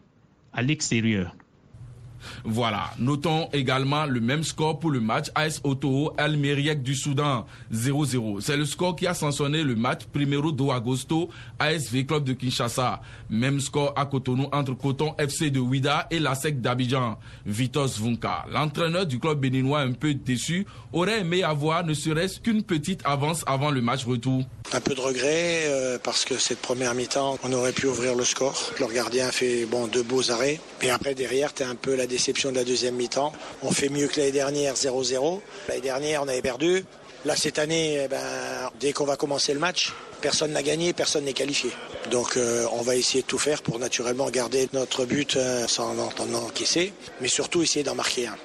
à 0.54 0.62
l'extérieur. 0.62 1.36
Voilà. 2.44 2.92
Notons 3.00 3.50
également 3.54 4.06
le 4.06 4.20
même 4.20 4.44
score 4.44 4.80
pour 4.80 4.92
le 4.92 5.00
match 5.00 5.28
AS 5.36 5.62
Oto 5.64 6.14
El 6.18 6.38
du 6.82 6.96
Soudan 6.96 7.46
0-0. 7.74 8.42
C'est 8.42 8.58
le 8.58 8.66
score 8.66 8.96
qui 8.96 9.08
a 9.08 9.14
sanctionné 9.14 9.64
le 9.64 9.76
match 9.76 10.02
Primero 10.12 10.52
do 10.52 10.72
Agosto 10.72 11.30
ASV 11.60 12.06
Club 12.06 12.24
de 12.24 12.34
Kinshasa. 12.34 13.02
Même 13.30 13.60
score 13.60 13.94
à 13.96 14.06
Cotonou 14.06 14.48
entre 14.52 14.74
Coton 14.74 15.14
FC 15.18 15.50
de 15.50 15.60
Ouida 15.60 16.08
et 16.12 16.20
la 16.20 16.36
SEC 16.36 16.62
d'Abidjan. 16.62 17.18
Vitos 17.46 18.00
Vunka, 18.00 18.46
l'entraîneur 18.52 19.06
du 19.06 19.20
club 19.20 19.40
béninois 19.40 19.80
un 19.80 19.92
peu 19.92 20.14
déçu, 20.14 20.66
aurait 20.94 21.22
aimé 21.22 21.44
avoir 21.44 21.86
ne 21.86 21.94
serait-ce 21.94 22.40
qu'une 22.40 22.64
petite 22.64 23.02
avance 23.04 23.44
avant 23.46 23.72
le 23.72 23.82
match 23.82 24.06
retour. 24.06 24.44
Un 24.74 24.82
peu 24.82 24.96
de 24.96 25.02
regret 25.02 25.64
euh, 25.66 25.98
parce 26.02 26.26
que 26.26 26.38
cette 26.38 26.60
première 26.60 26.94
mi-temps, 26.94 27.38
on 27.44 27.54
aurait 27.54 27.72
pu 27.72 27.88
ouvrir 27.88 28.16
le 28.16 28.24
score. 28.24 28.72
Le 28.80 28.88
gardien 28.94 29.32
fait 29.32 29.66
bon 29.66 29.88
deux 29.88 30.04
beaux 30.04 30.32
arrêts. 30.32 30.60
Et 30.82 30.90
après 30.90 31.16
derrière, 31.16 31.54
tu 31.54 31.64
un 31.64 31.76
peu 31.76 31.96
déception 32.08 32.52
de 32.52 32.56
la 32.56 32.64
deuxième 32.64 32.96
mi-temps. 32.96 33.32
On 33.64 33.72
fait 33.72 33.90
mieux 33.90 34.08
que 34.08 34.20
l'année 34.20 34.32
dernière, 34.32 34.74
0-0. 34.76 35.42
L'année 35.68 35.82
dernière, 35.82 36.24
on 36.24 36.28
avait 36.28 36.42
perdu. 36.42 36.84
Là, 37.26 37.36
cette 37.36 37.60
année, 37.60 38.02
eh 38.06 38.08
ben, 38.08 38.18
dès 38.80 38.94
qu'on 38.94 39.06
va 39.06 39.16
commencer 39.18 39.54
le 39.54 39.60
match, 39.60 39.92
personne 40.22 40.52
n'a 40.52 40.64
gagné, 40.64 40.94
personne 40.94 41.26
n'est 41.26 41.34
qualifié. 41.34 41.72
Donc 42.12 42.38
euh, 42.38 42.66
on 42.74 42.82
va 42.82 42.96
essayer 42.96 43.22
de 43.22 43.28
tout 43.28 43.40
faire 43.40 43.62
pour 43.62 43.80
naturellement 43.80 44.30
garder 44.30 44.70
notre 44.74 45.06
but 45.06 45.36
euh, 45.36 45.68
sans 45.68 45.98
en, 46.00 46.10
en 46.20 46.34
encaisser, 46.34 46.94
mais 47.22 47.28
surtout 47.28 47.62
essayer 47.64 47.84
d'en 47.84 47.96
marquer 47.96 48.28
un. 48.28 48.36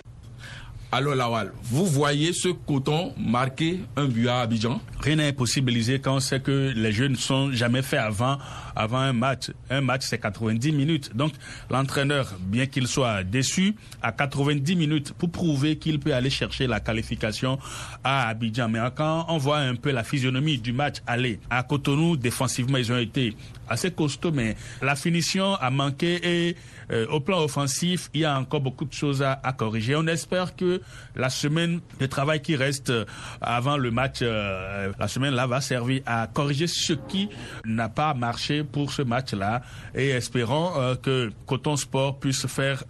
Alors 0.90 1.14
Lawal, 1.14 1.52
vous 1.62 1.86
voyez 1.86 2.32
ce 2.32 2.48
coton 2.48 3.14
marquer 3.16 3.80
un 3.96 4.06
but 4.06 4.28
à 4.28 4.40
Abidjan? 4.40 4.80
Rien 5.02 5.16
n'est 5.16 5.32
possibilisé 5.32 5.98
quand 5.98 6.14
on 6.14 6.20
sait 6.20 6.38
que 6.38 6.72
les 6.76 6.92
jeux 6.92 7.08
ne 7.08 7.16
sont 7.16 7.50
jamais 7.50 7.82
faits 7.82 7.98
avant, 7.98 8.38
avant 8.76 8.98
un 8.98 9.12
match. 9.12 9.50
Un 9.68 9.80
match, 9.80 10.02
c'est 10.04 10.18
90 10.18 10.70
minutes. 10.70 11.10
Donc, 11.16 11.32
l'entraîneur, 11.70 12.32
bien 12.38 12.66
qu'il 12.66 12.86
soit 12.86 13.24
déçu, 13.24 13.74
à 14.00 14.12
90 14.12 14.76
minutes 14.76 15.12
pour 15.12 15.30
prouver 15.30 15.76
qu'il 15.76 15.98
peut 15.98 16.14
aller 16.14 16.30
chercher 16.30 16.68
la 16.68 16.78
qualification 16.78 17.58
à 18.04 18.28
Abidjan. 18.28 18.68
Mais 18.68 18.78
quand 18.94 19.26
on 19.28 19.38
voit 19.38 19.58
un 19.58 19.74
peu 19.74 19.90
la 19.90 20.04
physionomie 20.04 20.58
du 20.58 20.72
match 20.72 20.98
aller 21.04 21.40
à 21.50 21.64
Cotonou, 21.64 22.16
défensivement, 22.16 22.78
ils 22.78 22.92
ont 22.92 22.98
été 22.98 23.34
assez 23.68 23.90
costauds, 23.90 24.32
mais 24.32 24.54
la 24.82 24.94
finition 24.94 25.54
a 25.54 25.70
manqué 25.70 26.20
et 26.22 26.56
euh, 26.90 27.06
au 27.08 27.20
plan 27.20 27.42
offensif, 27.42 28.10
il 28.12 28.20
y 28.20 28.24
a 28.24 28.38
encore 28.38 28.60
beaucoup 28.60 28.84
de 28.84 28.92
choses 28.92 29.22
à, 29.22 29.52
corriger. 29.56 29.96
On 29.96 30.06
espère 30.06 30.54
que 30.56 30.82
la 31.16 31.30
semaine 31.30 31.80
de 31.98 32.06
travail 32.06 32.42
qui 32.42 32.54
reste 32.54 32.92
avant 33.40 33.76
le 33.76 33.90
match, 33.90 34.18
euh, 34.22 34.91
la 34.98 35.08
semaine 35.08 35.34
là 35.34 35.46
va 35.46 35.60
servir 35.60 36.02
à 36.06 36.26
corriger 36.26 36.66
ce 36.66 36.92
qui 36.92 37.28
n'a 37.64 37.88
pas 37.88 38.14
marché 38.14 38.64
pour 38.64 38.92
ce 38.92 39.02
match-là 39.02 39.62
et 39.94 40.10
espérons 40.10 40.72
euh, 40.76 40.94
que 40.94 41.30
Coton 41.46 41.76
Sport 41.76 42.18
puisse 42.18 42.46
faire 42.46 42.84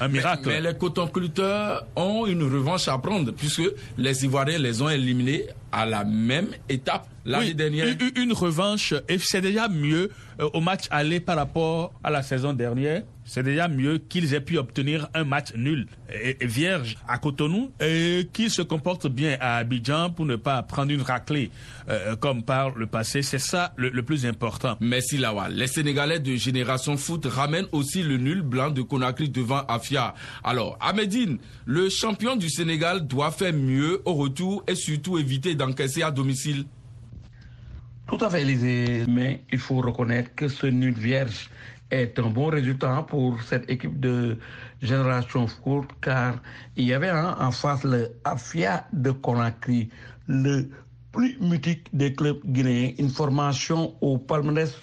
un 0.00 0.08
miracle. 0.08 0.42
Mais, 0.46 0.60
mais 0.60 0.72
les 0.72 0.78
cotonculteurs 0.78 1.86
ont 1.96 2.26
une 2.26 2.42
revanche 2.42 2.88
à 2.88 2.98
prendre 2.98 3.32
puisque 3.32 3.62
les 3.98 4.24
Ivoiriens 4.24 4.58
les 4.58 4.82
ont 4.82 4.88
éliminés 4.88 5.46
à 5.72 5.86
la 5.86 6.04
même 6.04 6.48
étape 6.68 7.08
l'année 7.24 7.46
oui, 7.48 7.54
dernière. 7.54 7.86
Une, 7.86 8.22
une 8.22 8.32
revanche, 8.32 8.94
et 9.08 9.18
c'est 9.18 9.40
déjà 9.40 9.68
mieux 9.68 10.10
euh, 10.40 10.48
au 10.52 10.60
match 10.60 10.84
aller 10.90 11.20
par 11.20 11.36
rapport 11.36 11.92
à 12.02 12.10
la 12.10 12.22
saison 12.22 12.52
dernière. 12.52 13.02
C'est 13.24 13.42
déjà 13.42 13.68
mieux 13.68 13.98
qu'ils 13.98 14.34
aient 14.34 14.40
pu 14.40 14.58
obtenir 14.58 15.08
un 15.14 15.24
match 15.24 15.54
nul 15.54 15.86
et, 16.12 16.36
et 16.40 16.46
vierge 16.46 16.96
à 17.08 17.18
Cotonou 17.18 17.70
et 17.80 18.28
qu'ils 18.32 18.50
se 18.50 18.60
comportent 18.62 19.08
bien 19.08 19.36
à 19.40 19.56
Abidjan 19.56 20.10
pour 20.10 20.26
ne 20.26 20.36
pas 20.36 20.62
prendre 20.62 20.92
une 20.92 21.00
raclée 21.00 21.50
euh, 21.88 22.16
comme 22.16 22.42
par 22.42 22.76
le 22.76 22.86
passé. 22.86 23.22
C'est 23.22 23.38
ça 23.38 23.72
le, 23.76 23.88
le, 23.88 24.02
plus 24.02 24.26
important. 24.26 24.76
Merci 24.80 25.16
Lawal. 25.16 25.54
Les 25.54 25.66
Sénégalais 25.66 26.20
de 26.20 26.36
Génération 26.36 26.96
Foot 26.96 27.24
ramènent 27.26 27.66
aussi 27.72 28.02
le 28.02 28.18
nul 28.18 28.42
blanc 28.42 28.70
de 28.70 28.82
Conakry 28.82 29.30
devant 29.30 29.64
Afia. 29.68 30.14
Alors, 30.42 30.76
Ahmedine, 30.80 31.38
le 31.64 31.88
champion 31.88 32.36
du 32.36 32.50
Sénégal 32.50 33.06
doit 33.06 33.30
faire 33.30 33.54
mieux 33.54 34.02
au 34.04 34.14
retour 34.14 34.62
et 34.68 34.74
surtout 34.74 35.18
éviter 35.18 35.54
d'encaisser 35.54 36.02
à 36.02 36.10
domicile. 36.10 36.66
Tout 38.06 38.18
à 38.22 38.28
fait, 38.28 38.42
Élisée, 38.42 39.04
mais 39.08 39.42
il 39.50 39.58
faut 39.58 39.80
reconnaître 39.80 40.34
que 40.34 40.46
ce 40.48 40.66
nul 40.66 40.92
vierge 40.92 41.48
est 42.02 42.18
un 42.18 42.30
bon 42.30 42.46
résultat 42.46 43.04
pour 43.08 43.40
cette 43.42 43.70
équipe 43.70 44.00
de 44.00 44.36
Génération 44.82 45.46
Foot 45.46 45.88
car 46.00 46.34
il 46.76 46.86
y 46.86 46.92
avait 46.92 47.08
hein, 47.08 47.36
en 47.38 47.52
face 47.52 47.84
le 47.84 48.10
Afia 48.24 48.86
de 48.92 49.10
Conakry, 49.12 49.88
le 50.26 50.68
plus 51.12 51.38
mythique 51.40 51.88
des 51.92 52.12
clubs 52.12 52.40
guinéens, 52.44 52.92
une 52.98 53.10
formation 53.10 53.94
au 54.00 54.18
palmarès 54.18 54.74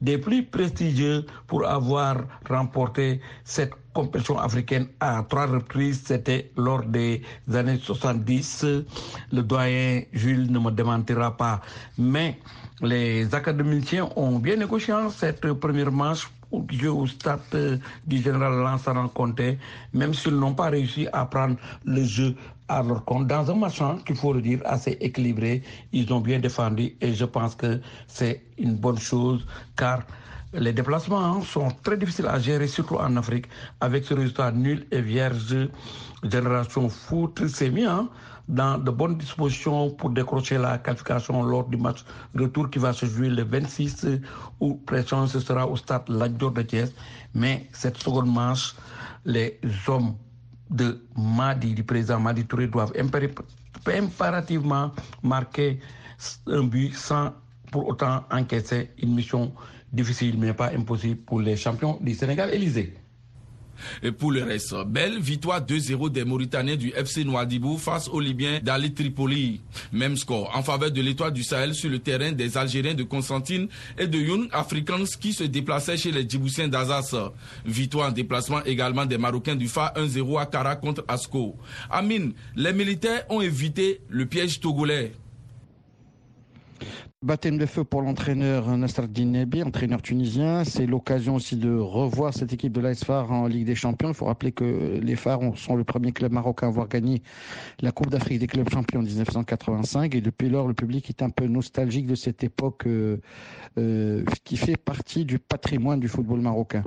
des 0.00 0.16
plus 0.18 0.44
prestigieux 0.44 1.26
pour 1.46 1.66
avoir 1.66 2.16
remporté 2.48 3.20
cette 3.44 3.72
compétition 3.92 4.38
africaine 4.38 4.86
à 5.00 5.24
trois 5.28 5.46
reprises. 5.46 6.02
C'était 6.06 6.50
lors 6.56 6.84
des 6.84 7.22
années 7.52 7.78
70. 7.78 8.64
Le 9.32 9.42
doyen 9.42 10.02
Jules 10.12 10.50
ne 10.50 10.58
me 10.58 10.70
démentira 10.70 11.36
pas. 11.36 11.60
Mais 11.98 12.38
les 12.80 13.34
académiciens 13.34 14.08
ont 14.16 14.38
bien 14.38 14.56
négocié 14.56 14.94
cette 15.10 15.52
première 15.54 15.92
manche 15.92 16.30
jeu 16.70 16.90
au 16.90 17.06
stade 17.06 17.80
du 18.06 18.18
général 18.18 18.54
Lansana 18.54 19.08
Conté, 19.14 19.58
même 19.92 20.14
s'ils 20.14 20.36
n'ont 20.36 20.54
pas 20.54 20.70
réussi 20.70 21.06
à 21.12 21.24
prendre 21.26 21.56
le 21.84 22.04
jeu 22.04 22.34
à 22.68 22.82
leur 22.82 23.04
compte. 23.04 23.26
Dans 23.26 23.50
un 23.50 23.54
match 23.54 23.80
qu'il 24.06 24.16
faut 24.16 24.32
le 24.32 24.40
dire 24.40 24.60
assez 24.64 24.96
équilibré, 25.00 25.62
ils 25.92 26.12
ont 26.12 26.20
bien 26.20 26.38
défendu 26.38 26.94
et 27.00 27.14
je 27.14 27.24
pense 27.24 27.54
que 27.54 27.80
c'est 28.06 28.42
une 28.58 28.76
bonne 28.76 28.98
chose 28.98 29.46
car 29.76 30.02
les 30.52 30.72
déplacements 30.72 31.40
sont 31.42 31.68
très 31.82 31.96
difficiles 31.96 32.26
à 32.26 32.38
gérer, 32.38 32.66
surtout 32.66 32.96
en 32.96 33.16
Afrique, 33.16 33.46
avec 33.80 34.04
ce 34.04 34.14
résultat 34.14 34.50
nul 34.50 34.86
et 34.90 35.00
vierge. 35.00 35.68
Génération 36.24 36.88
foot, 36.88 37.46
c'est 37.46 37.70
bien 37.70 38.08
dans 38.50 38.78
de 38.78 38.90
bonnes 38.90 39.16
dispositions 39.16 39.90
pour 39.90 40.10
décrocher 40.10 40.58
la 40.58 40.78
qualification 40.78 41.42
lors 41.42 41.68
du 41.68 41.76
match 41.76 42.04
retour 42.36 42.68
qui 42.68 42.78
va 42.80 42.92
se 42.92 43.06
jouer 43.06 43.28
le 43.30 43.44
26 43.44 44.06
où 44.58 44.74
pression 44.74 45.26
ce 45.28 45.38
sera 45.40 45.66
au 45.66 45.76
stade 45.76 46.08
Ladior 46.08 46.50
de 46.50 46.62
Thiès. 46.62 46.92
Mais 47.34 47.68
cette 47.72 47.96
seconde 47.98 48.26
manche, 48.26 48.74
les 49.24 49.58
hommes 49.86 50.14
de 50.68 51.00
Madi, 51.16 51.74
du 51.74 51.84
président 51.84 52.18
Madi 52.18 52.44
Touré, 52.44 52.66
doivent 52.66 52.92
impérativement 53.86 54.90
marquer 55.22 55.80
un 56.48 56.64
but 56.64 56.92
sans 56.94 57.32
pour 57.70 57.86
autant 57.88 58.24
encaisser 58.32 58.90
une 59.00 59.14
mission 59.14 59.52
difficile 59.92 60.36
mais 60.38 60.52
pas 60.52 60.70
impossible 60.72 61.20
pour 61.22 61.40
les 61.40 61.56
champions 61.56 61.98
du 62.00 62.14
Sénégal 62.14 62.52
Élysée. 62.52 62.99
Et 64.02 64.12
pour 64.12 64.32
le 64.32 64.42
reste, 64.42 64.74
belle 64.86 65.18
victoire 65.18 65.60
2-0 65.60 66.10
des 66.10 66.24
Mauritaniens 66.24 66.76
du 66.76 66.90
FC 66.90 67.24
Nouadhibou 67.24 67.76
face 67.78 68.08
aux 68.08 68.20
Libyens 68.20 68.60
d'Ali 68.62 68.92
Tripoli. 68.92 69.60
Même 69.92 70.16
score 70.16 70.50
en 70.54 70.62
faveur 70.62 70.90
de 70.90 71.00
l'étoile 71.00 71.32
du 71.32 71.42
Sahel 71.42 71.74
sur 71.74 71.90
le 71.90 71.98
terrain 71.98 72.32
des 72.32 72.56
Algériens 72.56 72.94
de 72.94 73.02
Constantine 73.02 73.68
et 73.98 74.06
de 74.06 74.18
Young 74.18 74.48
Africans 74.52 75.04
qui 75.20 75.32
se 75.32 75.44
déplaçaient 75.44 75.96
chez 75.96 76.12
les 76.12 76.28
Djiboutiens 76.28 76.68
d'Azaz. 76.68 77.16
Victoire 77.64 78.08
en 78.08 78.12
déplacement 78.12 78.62
également 78.64 79.06
des 79.06 79.18
Marocains 79.18 79.56
du 79.56 79.68
FA 79.68 79.92
1-0 79.96 80.40
à 80.40 80.46
Kara 80.46 80.76
contre 80.76 81.04
Asco. 81.08 81.56
Amine, 81.90 82.32
les 82.56 82.72
militaires 82.72 83.24
ont 83.28 83.40
évité 83.40 84.00
le 84.08 84.26
piège 84.26 84.60
togolais. 84.60 85.12
Baptême 87.22 87.58
de 87.58 87.66
feu 87.66 87.84
pour 87.84 88.00
l'entraîneur 88.00 88.74
Nasreddin 88.78 89.26
Nebi, 89.26 89.62
entraîneur 89.62 90.00
tunisien. 90.00 90.64
C'est 90.64 90.86
l'occasion 90.86 91.34
aussi 91.34 91.54
de 91.56 91.70
revoir 91.76 92.32
cette 92.32 92.54
équipe 92.54 92.72
de 92.72 92.80
l'AS 92.80 93.04
Phare 93.04 93.30
en 93.30 93.46
Ligue 93.46 93.66
des 93.66 93.74
Champions. 93.74 94.08
Il 94.08 94.14
faut 94.14 94.24
rappeler 94.24 94.52
que 94.52 94.98
les 95.02 95.16
Phares 95.16 95.42
sont 95.54 95.76
le 95.76 95.84
premier 95.84 96.12
club 96.12 96.32
marocain 96.32 96.68
à 96.68 96.70
avoir 96.70 96.88
gagné 96.88 97.22
la 97.80 97.92
Coupe 97.92 98.08
d'Afrique 98.08 98.38
des 98.38 98.46
clubs 98.46 98.70
champions 98.70 99.00
en 99.00 99.02
1985. 99.02 100.14
Et 100.14 100.22
depuis 100.22 100.48
lors, 100.48 100.66
le 100.66 100.72
public 100.72 101.10
est 101.10 101.20
un 101.22 101.28
peu 101.28 101.46
nostalgique 101.46 102.06
de 102.06 102.14
cette 102.14 102.42
époque 102.42 102.86
euh, 102.86 103.18
euh, 103.76 104.24
qui 104.44 104.56
fait 104.56 104.78
partie 104.78 105.26
du 105.26 105.38
patrimoine 105.38 106.00
du 106.00 106.08
football 106.08 106.40
marocain. 106.40 106.84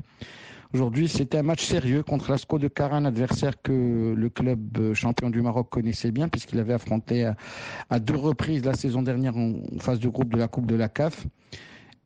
Aujourd'hui, 0.74 1.08
c'était 1.08 1.38
un 1.38 1.44
match 1.44 1.64
sérieux 1.64 2.02
contre 2.02 2.32
l'Asco 2.32 2.58
de 2.58 2.68
Cara, 2.68 2.96
un 2.98 3.06
adversaire 3.06 3.62
que 3.62 4.16
le 4.18 4.30
club 4.30 4.96
champion 4.96 5.30
du 5.30 5.40
Maroc 5.40 5.70
connaissait 5.70 6.10
bien, 6.10 6.30
puisqu'il 6.30 6.58
avait 6.58 6.74
affronté 6.74 7.26
à, 7.26 7.36
à, 7.92 8.00
deux 8.00 8.16
reprises 8.16 8.66
la 8.66 8.74
saison 8.74 9.04
dernière 9.04 9.38
en 9.38 9.54
phase 9.80 10.00
de 10.00 10.10
groupe 10.10 10.34
de 10.34 10.38
la 10.38 10.48
Coupe 10.48 10.66
de 10.66 10.76
la 10.76 10.90
CAF. 10.90 11.28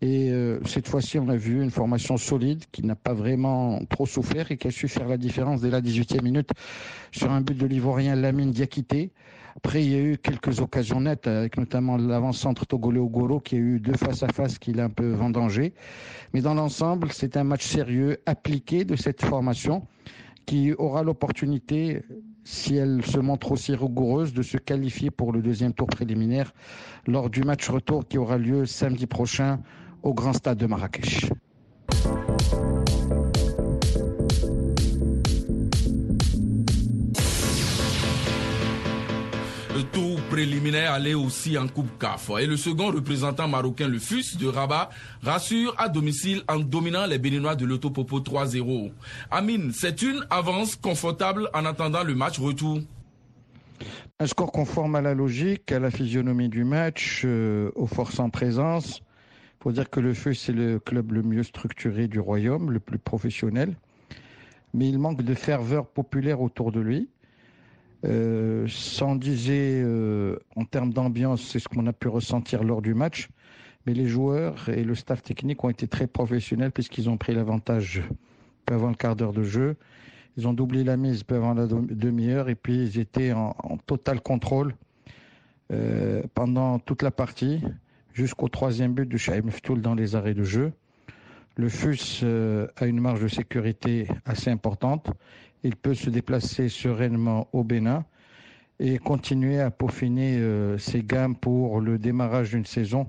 Et 0.02 0.32
euh, 0.32 0.60
cette 0.66 0.90
fois-ci, 0.90 1.18
on 1.18 1.30
a 1.30 1.38
vu 1.38 1.64
une 1.64 1.72
formation 1.72 2.18
solide 2.18 2.66
qui 2.74 2.84
n'a 2.84 2.96
pas 2.96 3.14
vraiment 3.14 3.80
trop 3.90 4.06
souffert 4.06 4.52
et 4.52 4.58
qui 4.58 4.68
a 4.68 4.72
su 4.72 4.90
faire 4.90 5.08
la 5.08 5.18
différence 5.18 5.62
dès 5.62 5.70
la 5.70 5.80
18e 5.80 6.22
minute 6.22 6.50
sur 7.14 7.32
un 7.32 7.40
but 7.40 7.58
de 7.58 7.66
l'Ivoirien 7.66 8.16
Lamine 8.16 8.52
Diakité. 8.52 9.12
Après, 9.58 9.84
il 9.84 9.92
y 9.92 9.96
a 9.96 10.00
eu 10.00 10.18
quelques 10.20 10.60
occasions 10.60 11.02
nettes, 11.02 11.26
avec 11.26 11.58
notamment 11.58 11.98
l'avant-centre 11.98 12.68
togolais 12.68 13.00
Ogoro 13.00 13.40
qui 13.40 13.56
a 13.56 13.58
eu 13.58 13.80
deux 13.80 13.98
face-à-face 13.98 14.60
qu'il 14.60 14.80
a 14.80 14.84
un 14.84 14.90
peu 14.92 15.14
vendangé. 15.14 15.74
Mais 16.32 16.42
dans 16.42 16.54
l'ensemble, 16.54 17.12
c'est 17.12 17.36
un 17.38 17.44
match 17.44 17.66
sérieux, 17.66 18.20
appliqué 18.28 18.86
de 18.86 18.96
cette 18.96 19.24
formation 19.24 19.88
qui 20.46 20.74
aura 20.74 21.02
l'opportunité, 21.02 22.04
si 22.44 22.76
elle 22.76 23.04
se 23.04 23.18
montre 23.18 23.52
aussi 23.52 23.74
rigoureuse, 23.74 24.32
de 24.32 24.44
se 24.44 24.58
qualifier 24.58 25.10
pour 25.10 25.34
le 25.34 25.42
deuxième 25.42 25.74
tour 25.74 25.88
préliminaire 25.88 26.54
lors 27.08 27.32
du 27.32 27.42
match 27.42 27.68
retour 27.68 28.08
qui 28.08 28.20
aura 28.20 28.38
lieu 28.38 28.68
samedi 28.68 29.08
prochain 29.08 29.60
au 30.04 30.14
Grand 30.14 30.34
Stade 30.34 30.60
de 30.60 30.68
Marrakech. 30.68 31.32
Préliminaire 40.38 40.94
allait 40.94 41.16
aussi 41.16 41.58
en 41.58 41.68
Coupe 41.68 41.98
CAF. 41.98 42.30
Et 42.40 42.46
le 42.46 42.58
second 42.58 42.92
représentant 42.92 43.48
marocain, 43.48 43.88
le 43.88 43.98
FUS 43.98 44.38
de 44.38 44.46
Rabat, 44.46 44.92
rassure 45.24 45.74
à 45.80 45.90
domicile 45.90 46.44
en 46.48 46.60
dominant 46.60 47.08
les 47.08 47.18
Béninois 47.18 47.56
de 47.56 47.66
l'Autopopo 47.66 48.20
3-0. 48.20 48.92
Amine, 49.32 49.72
c'est 49.74 50.04
une 50.04 50.24
avance 50.30 50.76
confortable 50.76 51.50
en 51.56 51.66
attendant 51.66 52.04
le 52.04 52.14
match 52.14 52.38
retour. 52.38 52.82
Un 54.20 54.28
score 54.28 54.52
conforme 54.52 54.94
à 54.94 55.02
la 55.02 55.16
logique, 55.16 55.72
à 55.72 55.80
la 55.80 55.90
physionomie 55.90 56.50
du 56.50 56.64
match, 56.64 57.24
euh, 57.26 57.72
aux 57.74 57.88
forces 57.88 58.20
en 58.20 58.30
présence. 58.30 59.02
Il 59.60 59.64
faut 59.64 59.72
dire 59.72 59.90
que 59.90 60.00
le 60.00 60.14
FUS 60.14 60.36
c'est 60.36 60.54
le 60.54 60.78
club 60.78 61.14
le 61.14 61.24
mieux 61.24 61.42
structuré 61.42 62.08
du 62.08 62.20
royaume, 62.20 62.70
le 62.70 62.80
plus 62.80 63.00
professionnel. 63.00 63.76
Mais 64.76 64.88
il 64.88 65.00
manque 65.00 65.24
de 65.24 65.34
ferveur 65.34 65.88
populaire 65.88 66.42
autour 66.42 66.72
de 66.72 66.80
lui. 66.80 67.10
Euh, 68.06 68.68
disait 69.16 69.82
euh, 69.84 70.38
en 70.56 70.66
termes 70.66 70.94
d'ambiance, 70.94 71.42
c'est 71.42 71.60
ce 71.60 71.68
qu'on 71.68 71.88
a 71.88 71.94
pu 71.94 72.08
ressentir 72.08 72.64
lors 72.64 72.82
du 72.82 72.94
match. 72.94 73.30
Mais 73.86 73.94
les 73.94 74.08
joueurs 74.08 74.70
et 74.70 74.84
le 74.84 74.96
staff 74.96 75.24
technique 75.24 75.64
ont 75.64 75.70
été 75.70 75.88
très 75.88 76.08
professionnels 76.08 76.72
puisqu'ils 76.72 77.10
ont 77.10 77.18
pris 77.18 77.34
l'avantage 77.34 78.04
peu 78.66 78.74
avant 78.76 78.90
le 78.90 78.96
quart 78.96 79.16
d'heure 79.16 79.34
de 79.34 79.44
jeu. 79.44 79.78
Ils 80.36 80.48
ont 80.48 80.54
doublé 80.54 80.84
la 80.84 80.98
mise 80.98 81.24
peu 81.24 81.36
avant 81.36 81.54
la 81.54 81.66
demi-heure 81.68 82.50
et 82.50 82.56
puis 82.56 82.84
ils 82.84 83.00
étaient 83.00 83.32
en, 83.32 83.56
total 83.86 84.22
contrôle 84.22 84.76
euh, 85.72 86.22
pendant 86.34 86.80
toute 86.80 87.02
la 87.02 87.12
partie 87.12 87.62
jusqu'au 88.14 88.50
troisième 88.50 88.94
but 88.94 89.08
de 89.08 89.18
Shaib 89.18 89.46
Meftoul 89.46 89.82
dans 89.82 89.96
les 89.96 90.16
arrêts 90.16 90.34
de 90.34 90.44
jeu. 90.44 90.74
Le 91.56 91.70
FUS 91.70 92.24
a 92.24 92.86
une 92.86 93.00
marge 93.00 93.22
de 93.22 93.28
sécurité 93.28 94.08
assez 94.26 94.52
importante 94.52 95.10
il 95.64 95.76
peut 95.76 95.94
se 95.94 96.10
déplacer 96.10 96.70
sereinement 96.70 97.48
au 97.54 97.64
Bénin 97.64 98.06
et 98.80 98.98
continuer 99.00 99.60
à 99.60 99.72
peaufiner 99.72 100.38
euh, 100.38 100.78
ses 100.78 101.04
gammes 101.04 101.36
pour 101.36 101.82
le 101.82 101.98
démarrage 101.98 102.52
d'une 102.52 102.66
saison 102.66 103.08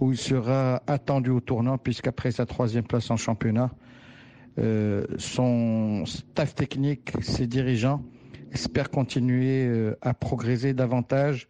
où 0.00 0.12
il 0.12 0.18
sera 0.18 0.82
attendu 0.86 1.30
au 1.30 1.40
tournant 1.40 1.78
puisqu'après 1.78 2.30
sa 2.30 2.46
troisième 2.46 2.84
place 2.84 3.10
en 3.10 3.16
championnat, 3.16 3.70
euh, 4.58 5.04
son 5.18 6.04
staff 6.06 6.54
technique, 6.54 7.12
ses 7.20 7.46
dirigeants 7.46 8.02
espèrent 8.52 8.90
continuer 8.90 9.66
euh, 9.66 9.96
à 10.00 10.14
progresser 10.14 10.72
davantage 10.72 11.48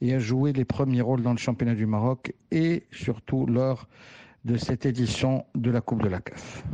et 0.00 0.14
à 0.14 0.18
jouer 0.18 0.52
les 0.52 0.64
premiers 0.64 1.00
rôles 1.00 1.22
dans 1.22 1.32
le 1.32 1.38
championnat 1.38 1.74
du 1.74 1.86
Maroc 1.86 2.34
et 2.50 2.84
surtout 2.90 3.46
lors 3.46 3.88
de 4.44 4.56
cette 4.56 4.86
édition 4.86 5.44
de 5.54 5.70
la 5.70 5.80
Coupe 5.80 6.02
de 6.02 6.08
la 6.08 6.20
CAF. 6.20 6.64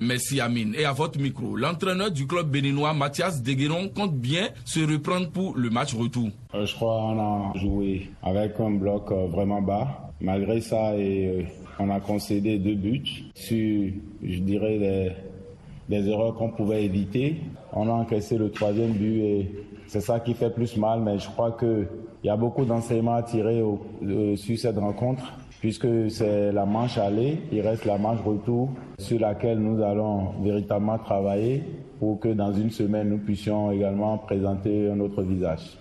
Merci 0.00 0.40
Amine. 0.40 0.74
Et 0.76 0.84
à 0.84 0.92
votre 0.92 1.18
micro, 1.18 1.56
l'entraîneur 1.56 2.10
du 2.10 2.26
club 2.26 2.50
béninois 2.50 2.94
Mathias 2.94 3.42
Degueron 3.42 3.88
compte 3.88 4.14
bien 4.14 4.48
se 4.64 4.80
reprendre 4.80 5.30
pour 5.30 5.56
le 5.56 5.70
match 5.70 5.94
retour. 5.94 6.30
Euh, 6.54 6.66
je 6.66 6.74
crois 6.74 6.96
qu'on 6.96 7.20
a 7.20 7.58
joué 7.58 8.10
avec 8.22 8.58
un 8.58 8.70
bloc 8.70 9.10
euh, 9.10 9.26
vraiment 9.26 9.62
bas. 9.62 10.10
Malgré 10.20 10.60
ça, 10.60 10.96
et, 10.96 11.26
euh, 11.26 11.42
on 11.78 11.90
a 11.90 12.00
concédé 12.00 12.58
deux 12.58 12.74
buts 12.74 13.24
sur, 13.34 13.90
je 14.22 14.38
dirais, 14.38 15.14
des, 15.88 16.08
erreurs 16.08 16.34
qu'on 16.34 16.50
pouvait 16.50 16.84
éviter. 16.84 17.36
On 17.72 17.88
a 17.88 17.92
encaissé 17.92 18.36
le 18.36 18.50
troisième 18.50 18.92
but 18.92 19.20
et 19.20 19.52
c'est 19.86 20.00
ça 20.00 20.20
qui 20.20 20.34
fait 20.34 20.50
plus 20.50 20.76
mal, 20.76 21.00
mais 21.00 21.18
je 21.18 21.28
crois 21.28 21.56
qu'il 21.58 21.88
y 22.22 22.28
a 22.28 22.36
beaucoup 22.36 22.64
d'enseignements 22.64 23.14
à 23.14 23.22
tirer 23.22 23.62
sur 24.36 24.58
cette 24.58 24.76
rencontre 24.76 25.32
puisque 25.60 26.10
c'est 26.10 26.52
la 26.52 26.64
manche 26.64 26.98
aller, 26.98 27.40
il 27.52 27.60
reste 27.60 27.84
la 27.84 27.98
manche 27.98 28.20
retour 28.20 28.70
sur 28.98 29.20
laquelle 29.20 29.58
nous 29.58 29.82
allons 29.82 30.42
véritablement 30.42 30.98
travailler 30.98 31.62
pour 31.98 32.18
que 32.18 32.28
dans 32.28 32.52
une 32.52 32.70
semaine, 32.70 33.10
nous 33.10 33.18
puissions 33.18 33.70
également 33.70 34.16
présenter 34.18 34.90
un 34.90 34.98
autre 35.00 35.22
visage. 35.22 35.78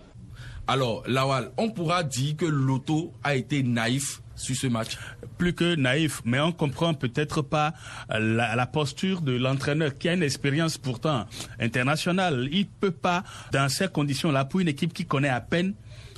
Alors, 0.67 1.03
Lawal, 1.07 1.49
on 1.57 1.69
pourra 1.71 2.03
dire 2.03 2.35
que 2.35 2.45
l'auto 2.45 3.13
a 3.23 3.35
été 3.35 3.63
naïf 3.63 4.21
sur 4.35 4.55
ce 4.55 4.67
match? 4.67 4.97
Plus 5.37 5.53
que 5.53 5.75
naïf, 5.75 6.21
mais 6.25 6.39
on 6.39 6.51
comprend 6.51 6.93
peut-être 6.93 7.41
pas 7.41 7.73
la, 8.09 8.55
la, 8.55 8.65
posture 8.67 9.21
de 9.21 9.31
l'entraîneur 9.31 9.97
qui 9.97 10.09
a 10.09 10.13
une 10.13 10.23
expérience 10.23 10.77
pourtant 10.77 11.25
internationale. 11.59 12.49
Il 12.51 12.67
peut 12.67 12.91
pas, 12.91 13.23
dans 13.51 13.69
ces 13.69 13.87
conditions-là, 13.87 14.45
pour 14.45 14.59
une 14.59 14.67
équipe 14.67 14.93
qui 14.93 15.05
connaît 15.05 15.29
à 15.29 15.41
peine, 15.41 15.73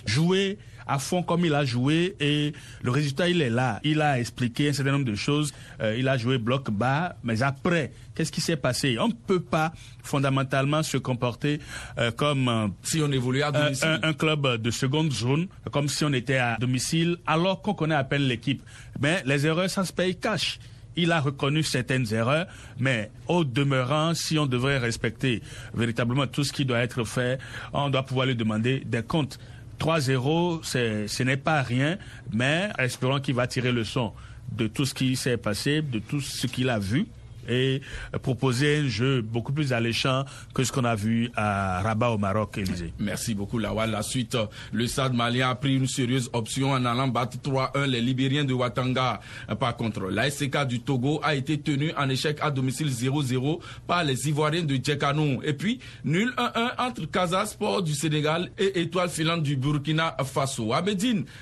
jouer 0.06 0.58
à 0.92 1.00
fond 1.00 1.24
comme 1.24 1.46
il 1.46 1.54
a 1.54 1.64
joué 1.64 2.16
et 2.20 2.54
le 2.82 2.92
résultat 2.92 3.30
il 3.30 3.42
est 3.42 3.50
là. 3.50 3.80
Il 3.84 4.02
a 4.02 4.20
expliqué 4.20 4.70
un 4.70 4.74
certain 4.74 4.92
nombre 4.92 5.06
de 5.06 5.16
choses. 5.16 5.54
Euh, 5.82 5.96
il 5.98 6.08
a 6.10 6.18
joué 6.18 6.38
bloc 6.38 6.70
bas, 6.70 7.16
mais 7.24 7.42
après, 7.44 7.92
qu'est-ce 8.14 8.32
qui 8.32 8.42
s'est 8.42 8.58
passé? 8.58 8.98
On 9.00 9.08
ne 9.08 9.14
peut 9.14 9.40
pas 9.40 9.72
fondamentalement 10.04 10.84
se 10.84 10.98
comporter 10.98 11.60
euh, 11.98 12.12
comme 12.12 12.50
euh, 12.50 12.68
si 12.84 13.02
on 13.02 13.12
évoluait 13.12 13.44
à 13.44 13.52
domicile. 13.52 14.00
Un, 14.04 14.14
club 14.14 14.62
de 14.62 14.72
seconde 14.72 15.14
zone, 15.14 15.48
comme 15.72 15.88
si 15.88 16.04
on 16.04 16.12
était 16.12 16.38
à 16.38 16.58
domicile, 16.60 17.18
alors 17.26 17.62
qu'on 17.62 17.74
connaît 17.74 17.96
à 17.96 18.04
peine 18.04 18.24
l'équipe. 18.24 18.62
Mais 19.00 19.24
les 19.26 19.48
erreurs, 19.48 19.70
ça 19.70 19.86
se 19.86 19.94
paye 19.94 20.18
cash 20.18 20.60
il 20.98 21.12
a 21.14 21.22
reconnu 21.22 21.64
certaines 21.64 22.14
erreurs, 22.14 22.48
mais 22.78 23.12
au 23.28 23.44
demeurant, 23.44 24.14
si 24.14 24.38
on 24.38 24.46
devrait 24.46 24.78
respecter 24.78 25.42
véritablement 25.74 26.28
tout 26.28 26.44
ce 26.44 26.52
qui 26.52 26.66
doit 26.66 26.80
être 26.80 27.04
fait, 27.06 27.40
on 27.74 27.90
doit 27.90 28.04
pouvoir 28.04 28.28
lui 28.28 28.36
demander 28.36 28.82
des 28.86 29.02
comptes. 29.02 29.40
3-0, 29.80 30.64
ce 30.64 31.24
n'est 31.24 31.38
pas 31.38 31.62
rien, 31.62 31.98
mais 32.32 32.70
espérons 32.78 33.20
qu'il 33.20 33.36
va 33.36 33.48
tirer 33.48 33.72
le 33.72 33.84
son 33.84 34.14
de 34.52 34.68
tout 34.68 34.86
ce 34.86 34.94
qui 34.94 35.16
s'est 35.16 35.38
passé, 35.38 35.82
de 35.82 36.00
tout 36.00 36.22
ce 36.22 36.48
qu'il 36.48 36.70
a 36.70 36.80
vu 36.80 37.08
et 37.48 37.82
proposer 38.22 38.78
un 38.78 38.88
jeu 38.88 39.22
beaucoup 39.22 39.54
plus 39.54 39.74
alléchant 39.74 40.26
que 40.54 40.64
ce 40.64 40.72
qu'on 40.72 40.86
a 40.86 40.96
vu 40.96 41.30
à 41.36 41.82
Rabat 41.82 42.12
au 42.12 42.18
Maroc, 42.18 42.58
Élysée. 42.58 42.94
Merci 43.00 43.34
beaucoup, 43.34 43.58
Lawal. 43.58 43.92
La 43.92 44.04
suite, 44.04 44.38
le 44.72 44.88
Stade 44.88 45.14
malien 45.14 45.50
a 45.50 45.56
pris 45.56 45.76
une 45.76 45.88
sérieuse 45.88 46.30
option 46.34 46.72
en 46.72 46.86
allant 46.86 47.08
battre 47.08 47.38
3-1 47.38 47.86
les 47.86 48.02
Libériens 48.02 48.46
de 48.46 48.54
Watanga. 48.54 49.20
Par 49.60 49.76
contre, 49.76 50.10
la 50.10 50.30
SCK 50.30 50.66
du 50.68 50.82
Togo 50.82 51.20
a 51.24 51.36
été 51.36 51.60
tenue 51.60 51.92
en 51.98 52.10
échec 52.10 52.38
à 52.42 52.52
domicile 52.52 52.90
0-0 52.90 53.60
par 53.88 54.04
les 54.04 54.28
Ivoiriens 54.28 54.64
de 54.64 54.76
Djekanou. 54.76 55.42
Et 55.44 55.54
puis, 55.54 55.80
nul 56.04 56.34
1-1 56.38 56.72
entre 56.78 57.06
Casa 57.10 57.46
Sport 57.46 57.84
du 57.84 57.94
Sénégal 57.94 58.52
et 58.58 58.82
Étoile 58.82 59.10
filante 59.10 59.44
du 59.44 59.56
Burkina 59.56 60.16
Faso. 60.26 60.74
À 60.74 60.82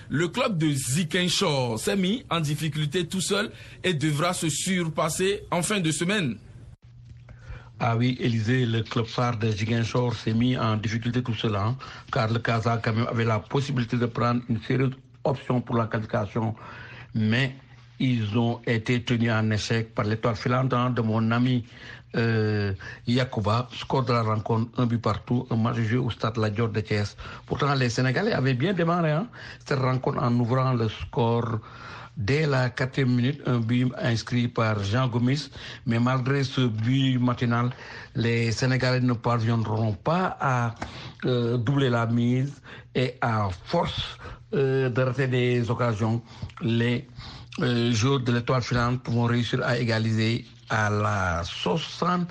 le 0.09 0.27
club 0.27 0.57
de 0.57 0.69
Zikinchor 0.69 1.79
s'est 1.79 1.95
mis 1.95 2.23
en 2.29 2.39
difficulté 2.39 3.07
tout 3.07 3.21
seul 3.21 3.51
et 3.83 3.93
devra 3.93 4.33
se 4.33 4.49
surpasser 4.49 5.43
en 5.51 5.63
fin 5.63 5.79
de 5.79 5.88
semaine. 5.91 6.37
Ah 7.79 7.95
oui, 7.95 8.17
Élysée, 8.19 8.65
le 8.65 8.83
club 8.83 9.05
phare 9.05 9.37
de 9.37 9.51
Giguinchor 9.51 10.13
s'est 10.13 10.33
mis 10.33 10.57
en 10.57 10.75
difficulté 10.75 11.23
tout 11.23 11.33
cela, 11.33 11.63
hein, 11.67 11.77
car 12.11 12.29
le 12.29 12.39
Kazakh 12.39 12.87
avait 12.87 13.23
la 13.23 13.39
possibilité 13.39 13.95
de 13.95 14.05
prendre 14.05 14.41
une 14.49 14.61
série 14.61 14.89
d'options 15.23 15.61
pour 15.61 15.77
la 15.77 15.87
qualification, 15.87 16.55
mais 17.15 17.55
ils 17.99 18.37
ont 18.37 18.59
été 18.65 19.01
tenus 19.03 19.31
en 19.31 19.49
échec 19.51 19.93
par 19.95 20.05
l'étoile 20.05 20.35
filante 20.35 20.69
de 20.93 21.01
mon 21.01 21.31
ami 21.31 21.65
euh, 22.15 22.73
Yakuba, 23.07 23.69
score 23.71 24.03
de 24.03 24.13
la 24.13 24.23
rencontre, 24.23 24.71
un 24.81 24.85
but 24.85 25.01
partout, 25.01 25.47
un 25.49 25.55
match 25.55 25.77
joué 25.77 25.99
au 25.99 26.09
stade 26.09 26.37
La 26.37 26.49
de 26.49 26.81
Thiès. 26.81 27.15
Pourtant, 27.45 27.73
les 27.75 27.89
Sénégalais 27.89 28.33
avaient 28.33 28.55
bien 28.55 28.73
démarré 28.73 29.11
hein, 29.11 29.27
cette 29.65 29.79
rencontre 29.79 30.21
en 30.21 30.33
ouvrant 30.39 30.73
le 30.73 30.89
score 30.89 31.59
Dès 32.19 32.45
la 32.45 32.69
quatrième 32.69 33.15
minute, 33.15 33.41
un 33.45 33.59
but 33.59 33.93
inscrit 33.97 34.49
par 34.49 34.83
Jean 34.83 35.07
Gomis. 35.07 35.49
Mais 35.85 35.99
malgré 35.99 36.43
ce 36.43 36.67
but 36.67 37.17
matinal, 37.17 37.69
les 38.13 38.51
Sénégalais 38.51 38.99
ne 38.99 39.13
parviendront 39.13 39.93
pas 39.93 40.35
à 40.41 40.75
euh, 41.23 41.55
doubler 41.55 41.89
la 41.89 42.05
mise 42.07 42.61
et 42.93 43.13
à 43.21 43.47
force 43.63 44.17
euh, 44.53 44.89
de 44.89 45.01
rater 45.01 45.27
des 45.27 45.71
occasions, 45.71 46.21
les 46.61 47.07
euh, 47.61 47.93
joueurs 47.93 48.19
de 48.19 48.33
l'étoile 48.33 48.63
filante 48.63 48.99
vont 49.07 49.23
réussir 49.23 49.61
à 49.63 49.77
égaliser 49.77 50.45
à 50.69 50.89
la 50.89 51.43
60 51.43 52.27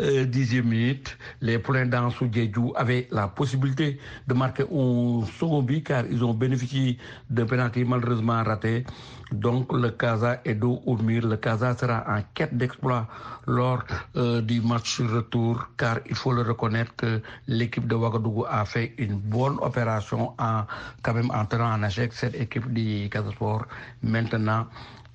euh, 0.00 0.24
dixième 0.24 0.66
minute, 0.66 1.18
les 1.42 1.58
poulains 1.58 1.84
d'Ansou 1.84 2.28
Djedjou 2.32 2.72
avaient 2.74 3.06
la 3.10 3.28
possibilité 3.28 3.98
de 4.26 4.32
marquer 4.34 4.62
un 4.62 5.26
second 5.38 5.62
but 5.62 5.82
car 5.84 6.04
ils 6.10 6.24
ont 6.24 6.32
bénéficié 6.32 6.96
d'un 7.28 7.44
penalty 7.44 7.84
malheureusement 7.84 8.42
raté. 8.42 8.84
Donc 9.30 9.72
le 9.72 9.90
Casa 9.90 10.40
est 10.44 10.54
dos 10.54 10.80
au 10.86 10.96
mur. 10.96 11.26
Le 11.26 11.36
Casa 11.36 11.76
sera 11.76 12.04
en 12.08 12.22
quête 12.34 12.56
d'exploit 12.56 13.06
lors 13.46 13.84
euh, 14.16 14.40
du 14.40 14.60
match 14.62 15.00
retour 15.00 15.68
car 15.76 15.98
il 16.08 16.14
faut 16.14 16.32
le 16.32 16.42
reconnaître 16.42 16.96
que 16.96 17.20
l'équipe 17.46 17.86
de 17.86 17.94
Ouagadougou 17.94 18.46
a 18.48 18.64
fait 18.64 18.94
une 18.96 19.16
bonne 19.16 19.58
opération 19.60 20.32
en 20.38 20.64
quand 21.02 21.14
même 21.14 21.30
en 21.30 21.44
tenant 21.44 21.72
en 21.72 21.82
échec 21.82 22.12
cette 22.14 22.34
équipe 22.34 22.72
du 22.72 23.08
Casa 23.10 23.30
Sport. 23.30 23.66
Maintenant, 24.02 24.66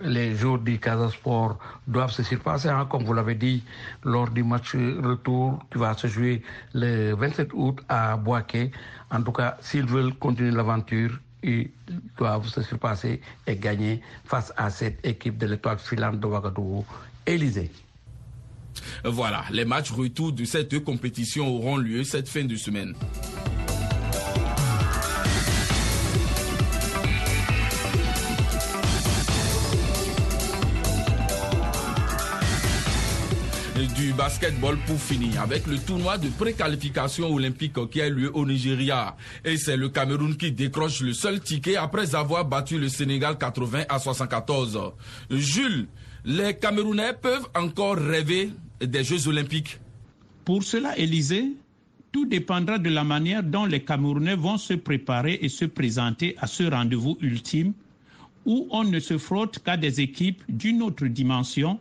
les 0.06 0.36
jours 0.36 0.60
du 0.60 0.80
Casasport 0.80 1.58
doivent 1.88 2.12
se 2.12 2.24
surpasser, 2.24 2.70
hein, 2.70 2.88
comme 2.90 3.04
vous 3.04 3.14
l'avez 3.14 3.36
dit, 3.36 3.64
lors 4.04 4.30
du 4.30 4.44
match 4.44 4.76
retour 4.76 5.60
qui 5.72 5.78
va 5.78 5.94
se 5.96 6.08
jouer 6.08 6.42
le 6.74 7.14
27 7.16 7.50
août 7.54 7.80
à 7.90 8.16
Boaké. 8.18 8.72
En 9.12 9.22
tout 9.22 9.32
cas, 9.32 9.58
s'ils 9.62 9.86
veulent 9.86 10.14
continuer 10.16 10.52
l'aventure, 10.52 11.20
ils 11.44 11.70
doivent 12.18 12.48
se 12.48 12.62
surpasser 12.62 13.22
et 13.46 13.56
gagner 13.56 14.02
face 14.24 14.54
à 14.58 14.70
cette 14.70 15.06
équipe 15.06 15.38
de 15.38 15.48
l'étoile 15.48 15.80
filante 15.80 16.20
de 16.20 16.26
Ouagadougou. 16.26 16.86
Élysée. 17.26 17.72
Voilà, 19.04 19.46
les 19.52 19.66
matchs 19.66 19.92
retour 19.92 20.32
de 20.32 20.46
cette 20.46 20.84
compétition 20.84 21.48
auront 21.48 21.78
lieu 21.78 22.04
cette 22.04 22.28
fin 22.28 22.44
de 22.44 22.56
semaine. 22.56 22.94
Basketball 34.16 34.78
pour 34.88 34.98
finir 35.00 35.42
avec 35.42 35.68
le 35.68 35.78
tournoi 35.78 36.18
de 36.18 36.30
préqualification 36.30 37.32
olympique 37.34 37.74
qui 37.90 38.02
a 38.02 38.10
lieu 38.10 38.32
au 38.36 38.46
Nigeria. 38.46 39.16
Et 39.44 39.58
c'est 39.58 39.78
le 39.78 39.90
Cameroun 39.90 40.38
qui 40.38 40.52
décroche 40.52 41.02
le 41.02 41.14
seul 41.14 41.40
ticket 41.42 41.76
après 41.76 42.16
avoir 42.16 42.46
battu 42.46 42.80
le 42.80 42.90
Sénégal 42.90 43.38
80 43.38 43.84
à 43.90 44.00
74. 44.00 44.94
Jules, 45.30 45.88
les 46.24 46.56
Camerounais 46.56 47.14
peuvent 47.14 47.48
encore 47.56 47.98
rêver 47.98 48.52
des 48.80 49.04
Jeux 49.04 49.28
olympiques 49.28 49.80
Pour 50.46 50.64
cela, 50.64 50.98
Élysée, 50.98 51.54
Tout 52.12 52.26
dépendra 52.26 52.78
de 52.78 52.90
la 52.90 53.04
manière 53.04 53.44
dont 53.44 53.66
les 53.66 53.84
Camerounais 53.84 54.36
vont 54.36 54.58
se 54.58 54.74
préparer 54.74 55.38
et 55.42 55.50
se 55.50 55.66
présenter 55.66 56.36
à 56.40 56.48
ce 56.48 56.64
rendez-vous 56.64 57.18
ultime 57.22 57.74
où 58.46 58.68
on 58.72 58.84
ne 58.84 59.00
se 59.00 59.18
frotte 59.18 59.60
qu'à 59.60 59.76
des 59.76 60.00
équipes 60.02 60.44
d'une 60.48 60.82
autre 60.84 61.08
dimension, 61.08 61.80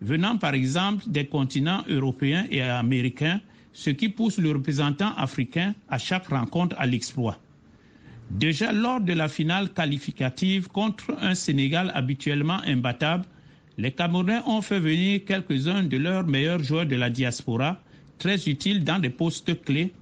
venant 0.00 0.36
par 0.38 0.54
exemple 0.54 1.04
des 1.08 1.26
continents 1.26 1.84
européens 1.88 2.46
et 2.50 2.62
américains, 2.62 3.40
ce 3.72 3.90
qui 3.90 4.08
pousse 4.08 4.38
le 4.38 4.52
représentant 4.52 5.14
africain 5.16 5.74
à 5.88 5.98
chaque 5.98 6.28
rencontre 6.28 6.76
à 6.78 6.86
l'exploit. 6.86 7.38
Déjà 8.30 8.72
lors 8.72 9.00
de 9.00 9.12
la 9.12 9.28
finale 9.28 9.70
qualificative 9.72 10.68
contre 10.68 11.16
un 11.20 11.34
Sénégal 11.34 11.90
habituellement 11.94 12.60
imbattable, 12.66 13.24
les 13.78 13.92
Camerounais 13.92 14.40
ont 14.46 14.60
fait 14.60 14.80
venir 14.80 15.24
quelques-uns 15.24 15.84
de 15.84 15.96
leurs 15.96 16.26
meilleurs 16.26 16.62
joueurs 16.62 16.86
de 16.86 16.96
la 16.96 17.08
diaspora, 17.10 17.80
très 18.18 18.48
utiles 18.48 18.84
dans 18.84 18.98
des 18.98 19.10
postes 19.10 19.62
clés, 19.62 19.92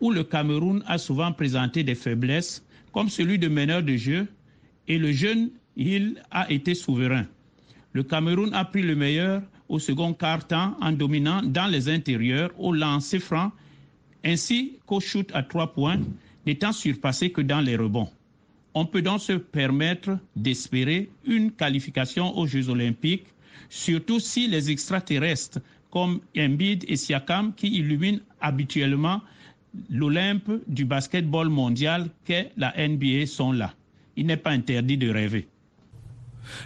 où 0.00 0.10
le 0.10 0.24
Cameroun 0.24 0.82
a 0.86 0.98
souvent 0.98 1.32
présenté 1.32 1.84
des 1.84 1.94
faiblesses, 1.94 2.64
comme 2.92 3.08
celui 3.08 3.38
de 3.38 3.48
meneur 3.48 3.82
de 3.82 3.96
jeu, 3.96 4.26
et 4.88 4.98
le 4.98 5.12
jeune 5.12 5.50
Hill 5.76 6.20
a 6.30 6.50
été 6.50 6.74
souverain. 6.74 7.26
Le 7.92 8.02
Cameroun 8.02 8.52
a 8.54 8.64
pris 8.64 8.82
le 8.82 8.94
meilleur 8.94 9.42
au 9.68 9.78
second 9.78 10.12
quart-temps 10.14 10.76
en 10.80 10.92
dominant 10.92 11.42
dans 11.42 11.66
les 11.66 11.88
intérieurs 11.88 12.50
au 12.58 12.72
lancer 12.72 13.18
franc 13.18 13.52
ainsi 14.24 14.78
qu'au 14.86 15.00
shoot 15.00 15.30
à 15.34 15.42
trois 15.42 15.72
points, 15.72 15.98
n'étant 16.46 16.72
surpassé 16.72 17.30
que 17.30 17.40
dans 17.40 17.60
les 17.60 17.76
rebonds. 17.76 18.08
On 18.74 18.84
peut 18.84 19.02
donc 19.02 19.20
se 19.20 19.32
permettre 19.32 20.18
d'espérer 20.36 21.08
une 21.24 21.50
qualification 21.50 22.36
aux 22.36 22.46
Jeux 22.46 22.68
olympiques, 22.68 23.26
surtout 23.68 24.20
si 24.20 24.46
les 24.46 24.70
extraterrestres 24.70 25.58
comme 25.90 26.20
Embiid 26.36 26.84
et 26.86 26.96
Siakam, 26.96 27.52
qui 27.54 27.68
illuminent 27.68 28.20
habituellement 28.40 29.22
l'Olympe 29.88 30.50
du 30.68 30.84
basketball 30.84 31.48
mondial 31.48 32.08
qu'est 32.24 32.52
la 32.56 32.72
NBA, 32.76 33.26
sont 33.26 33.52
là 33.52 33.74
il 34.20 34.26
n'est 34.26 34.36
pas 34.36 34.50
interdit 34.50 34.98
de 34.98 35.08
rêver. 35.08 35.48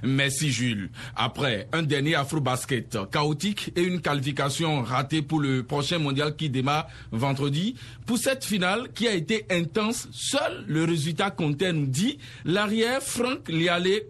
Merci 0.02 0.50
Jules. 0.50 0.90
Après 1.16 1.68
un 1.72 1.82
dernier 1.82 2.14
afro-basket 2.14 2.98
chaotique 3.10 3.72
et 3.76 3.82
une 3.82 4.00
qualification 4.00 4.82
ratée 4.82 5.22
pour 5.22 5.40
le 5.40 5.62
prochain 5.62 5.98
mondial 5.98 6.36
qui 6.36 6.50
démarre 6.50 6.88
vendredi, 7.12 7.74
pour 8.06 8.18
cette 8.18 8.44
finale 8.44 8.90
qui 8.94 9.08
a 9.08 9.14
été 9.14 9.46
intense, 9.50 10.08
seul 10.12 10.64
le 10.66 10.84
résultat 10.84 11.30
comptait, 11.30 11.72
nous 11.72 11.86
dit 11.86 12.18
l'arrière 12.44 13.02
Franck 13.02 13.48
Lialé 13.48 14.06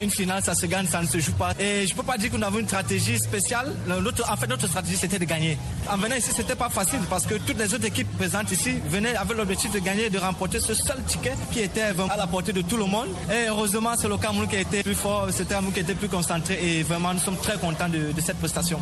Une 0.00 0.10
finale, 0.10 0.42
ça 0.42 0.54
se 0.54 0.66
gagne, 0.66 0.86
ça 0.86 1.00
ne 1.00 1.06
se 1.06 1.18
joue 1.18 1.32
pas. 1.32 1.52
Et 1.58 1.86
je 1.86 1.94
peux 1.94 2.02
pas 2.02 2.18
dire 2.18 2.30
qu'on 2.30 2.42
avait 2.42 2.60
une 2.60 2.66
stratégie 2.66 3.18
spéciale. 3.18 3.72
en 3.88 4.36
fait, 4.36 4.46
notre 4.46 4.66
stratégie, 4.66 4.96
c'était 4.96 5.18
de 5.18 5.24
gagner. 5.24 5.56
En 5.88 5.96
venant 5.96 6.14
ici, 6.16 6.30
c'était 6.34 6.54
pas 6.54 6.68
facile 6.68 7.00
parce 7.08 7.26
que 7.26 7.36
toutes 7.36 7.58
les 7.58 7.72
autres 7.74 7.86
équipes 7.86 8.10
présentes 8.18 8.52
ici 8.52 8.74
venaient 8.88 9.16
avec 9.16 9.36
l'objectif 9.36 9.72
de 9.72 9.78
gagner, 9.78 10.10
de 10.10 10.18
remporter 10.18 10.60
ce 10.60 10.74
seul 10.74 11.02
ticket 11.04 11.34
qui 11.50 11.60
était 11.60 11.82
à 11.82 12.16
la 12.16 12.26
portée 12.26 12.52
de 12.52 12.62
tout 12.62 12.76
le 12.76 12.84
monde. 12.84 13.08
Et 13.30 13.48
heureusement, 13.48 13.94
c'est 13.98 14.08
le 14.08 14.18
Cameroun 14.18 14.48
qui 14.48 14.56
a 14.56 14.60
été 14.60 14.82
plus 14.82 14.94
fort, 14.94 15.28
c'était 15.30 15.54
un 15.54 15.62
qui 15.72 15.80
était 15.80 15.94
plus 15.94 16.08
concentré. 16.08 16.58
Et 16.62 16.82
vraiment, 16.82 17.14
nous 17.14 17.20
sommes 17.20 17.38
très 17.38 17.58
contents 17.58 17.88
de 17.88 18.20
cette 18.20 18.38
prestation. 18.38 18.80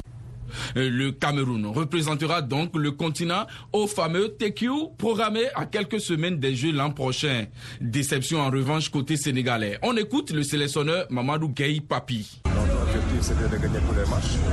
Euh, 0.76 0.88
le 0.90 1.12
Cameroun 1.12 1.66
représentera 1.66 2.42
donc 2.42 2.76
le 2.76 2.90
continent 2.92 3.46
au 3.72 3.86
fameux 3.86 4.28
TQ 4.36 4.70
programmé 4.98 5.42
à 5.54 5.66
quelques 5.66 6.00
semaines 6.00 6.38
des 6.38 6.54
Jeux 6.54 6.72
l'an 6.72 6.90
prochain. 6.90 7.46
Déception 7.80 8.40
en 8.40 8.50
revanche 8.50 8.88
côté 8.90 9.16
sénégalais. 9.16 9.78
On 9.82 9.96
écoute 9.96 10.30
le 10.30 10.42
sélectionneur 10.42 11.06
Mamadou 11.10 11.48
Gueye 11.48 11.80
Papi. 11.80 12.40
Notre 12.46 12.82
objectif 12.82 13.20
c'était 13.20 13.48
de 13.48 13.62
gagner 13.62 13.78
tous 13.86 13.94
les 13.94 14.08
matchs. 14.10 14.36
Euh, 14.36 14.50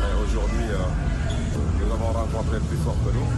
mais 0.00 0.22
aujourd'hui, 0.22 0.66
euh, 0.70 1.84
nous 1.84 1.92
avons 1.92 2.12
rencontré 2.12 2.58
plus 2.68 2.78
fort 2.78 2.96
que 3.04 3.10
nous. 3.14 3.28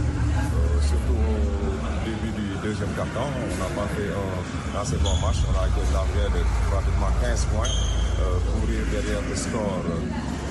surtout 0.83 1.15
au 1.15 2.05
début 2.05 2.33
du 2.41 2.49
deuxième 2.63 2.93
quart-temps. 2.95 3.31
On 3.31 3.57
n'a 3.59 3.71
pas 3.81 3.89
fait 3.95 4.11
un 4.11 4.81
assez 4.81 4.97
bon 4.97 5.15
match. 5.25 5.37
On 5.49 5.55
a 5.59 5.67
l'arrière 5.93 6.31
de 6.31 6.43
pratiquement 6.71 7.13
15 7.21 7.45
points. 7.47 7.69
courir 8.53 8.81
derrière 8.93 9.23
le 9.29 9.35
score 9.37 9.83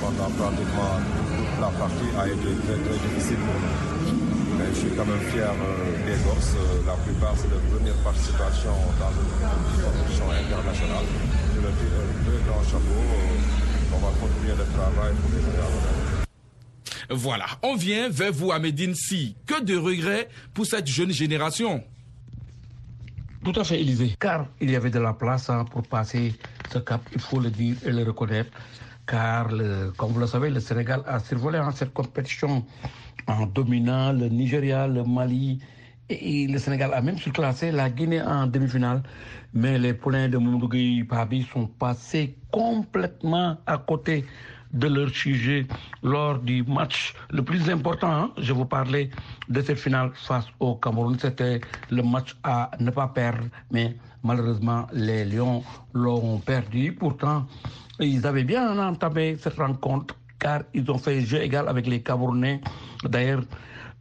pendant 0.01 0.29
pratiquement 0.33 0.97
toute 1.37 1.61
la 1.61 1.69
partie 1.77 2.09
a 2.17 2.27
été 2.27 2.51
très 2.65 2.77
très 2.81 2.97
difficile 3.05 3.37
pour 3.37 3.57
nous. 3.61 4.57
Mais 4.57 4.67
je 4.73 4.79
suis 4.81 4.89
quand 4.97 5.05
même 5.05 5.21
fier 5.31 5.47
euh, 5.47 6.05
des 6.05 6.17
gosses. 6.25 6.55
Euh, 6.57 6.85
la 6.85 6.95
plupart, 7.05 7.35
c'est 7.37 7.49
leur 7.49 7.61
première 7.71 7.95
participation 8.03 8.73
dans 8.99 9.13
une 9.13 9.29
compétition 9.37 10.25
internationale. 10.25 11.05
Je 11.55 11.61
leur 11.61 11.71
dis 11.71 11.89
un 11.93 12.09
très 12.25 12.39
grand 12.49 12.63
chapeau. 12.63 12.99
Euh, 12.99 13.93
on 13.93 13.99
va 13.99 14.11
continuer 14.19 14.55
le 14.57 14.65
travail 14.73 15.13
pour 15.21 15.29
les 15.37 17.15
Voilà, 17.15 17.45
on 17.61 17.75
vient 17.75 18.09
vers 18.09 18.31
vous 18.33 18.51
à 18.51 18.59
Medine 18.59 18.95
Si. 18.95 19.35
Que 19.45 19.63
de 19.63 19.77
regrets 19.77 20.27
pour 20.53 20.65
cette 20.65 20.87
jeune 20.87 21.11
génération. 21.11 21.83
Tout 23.43 23.53
à 23.55 23.63
fait, 23.63 23.81
Élisée. 23.81 24.15
Car 24.19 24.45
il 24.59 24.69
y 24.69 24.75
avait 24.75 24.91
de 24.91 24.99
la 24.99 25.13
place 25.13 25.49
hein, 25.49 25.65
pour 25.65 25.81
passer 25.83 26.33
ce 26.71 26.77
cap, 26.77 27.01
il 27.13 27.19
faut 27.19 27.39
le 27.39 27.49
dire 27.49 27.75
et 27.85 27.91
le 27.91 28.03
reconnaître 28.03 28.51
car, 29.11 29.49
comme 29.97 30.13
vous 30.13 30.21
le 30.21 30.25
savez, 30.27 30.49
le 30.49 30.61
Sénégal 30.61 31.03
a 31.05 31.19
survolé 31.19 31.59
en 31.59 31.71
cette 31.71 31.93
compétition 31.93 32.65
en 33.27 33.45
dominant 33.45 34.13
le 34.13 34.29
Nigeria, 34.29 34.87
le 34.87 35.03
Mali, 35.03 35.59
et 36.09 36.47
le 36.47 36.57
Sénégal 36.57 36.93
a 36.93 37.01
même 37.01 37.17
surclassé 37.17 37.71
la 37.71 37.89
Guinée 37.89 38.21
en 38.21 38.47
demi-finale. 38.47 39.03
Mais 39.53 39.77
les 39.77 39.93
poulains 39.93 40.29
de 40.29 40.37
Moundougui 40.37 41.03
Pabi 41.03 41.43
sont 41.43 41.67
passés 41.67 42.37
complètement 42.51 43.57
à 43.67 43.77
côté 43.77 44.23
de 44.71 44.87
leur 44.87 45.09
sujet 45.09 45.67
lors 46.01 46.39
du 46.39 46.63
match 46.63 47.13
le 47.31 47.43
plus 47.43 47.69
important. 47.69 48.11
Hein. 48.13 48.31
Je 48.37 48.53
vous 48.53 48.65
parlais 48.65 49.09
de 49.49 49.61
cette 49.61 49.77
finale 49.77 50.11
face 50.13 50.47
au 50.61 50.75
Cameroun. 50.75 51.17
C'était 51.19 51.59
le 51.89 52.01
match 52.01 52.37
à 52.43 52.71
ne 52.79 52.91
pas 52.91 53.09
perdre, 53.09 53.43
mais 53.71 53.97
malheureusement, 54.23 54.87
les 54.93 55.25
Lions 55.25 55.63
l'ont 55.93 56.39
perdu. 56.39 56.93
Pourtant, 56.93 57.45
ils 58.01 58.25
avaient 58.25 58.43
bien 58.43 58.77
entamé 58.79 59.37
cette 59.39 59.57
rencontre 59.57 60.15
car 60.39 60.63
ils 60.73 60.89
ont 60.89 60.97
fait 60.97 61.21
jeu 61.21 61.41
égal 61.41 61.67
avec 61.67 61.87
les 61.87 62.01
Camerounais. 62.01 62.61
D'ailleurs, 63.03 63.43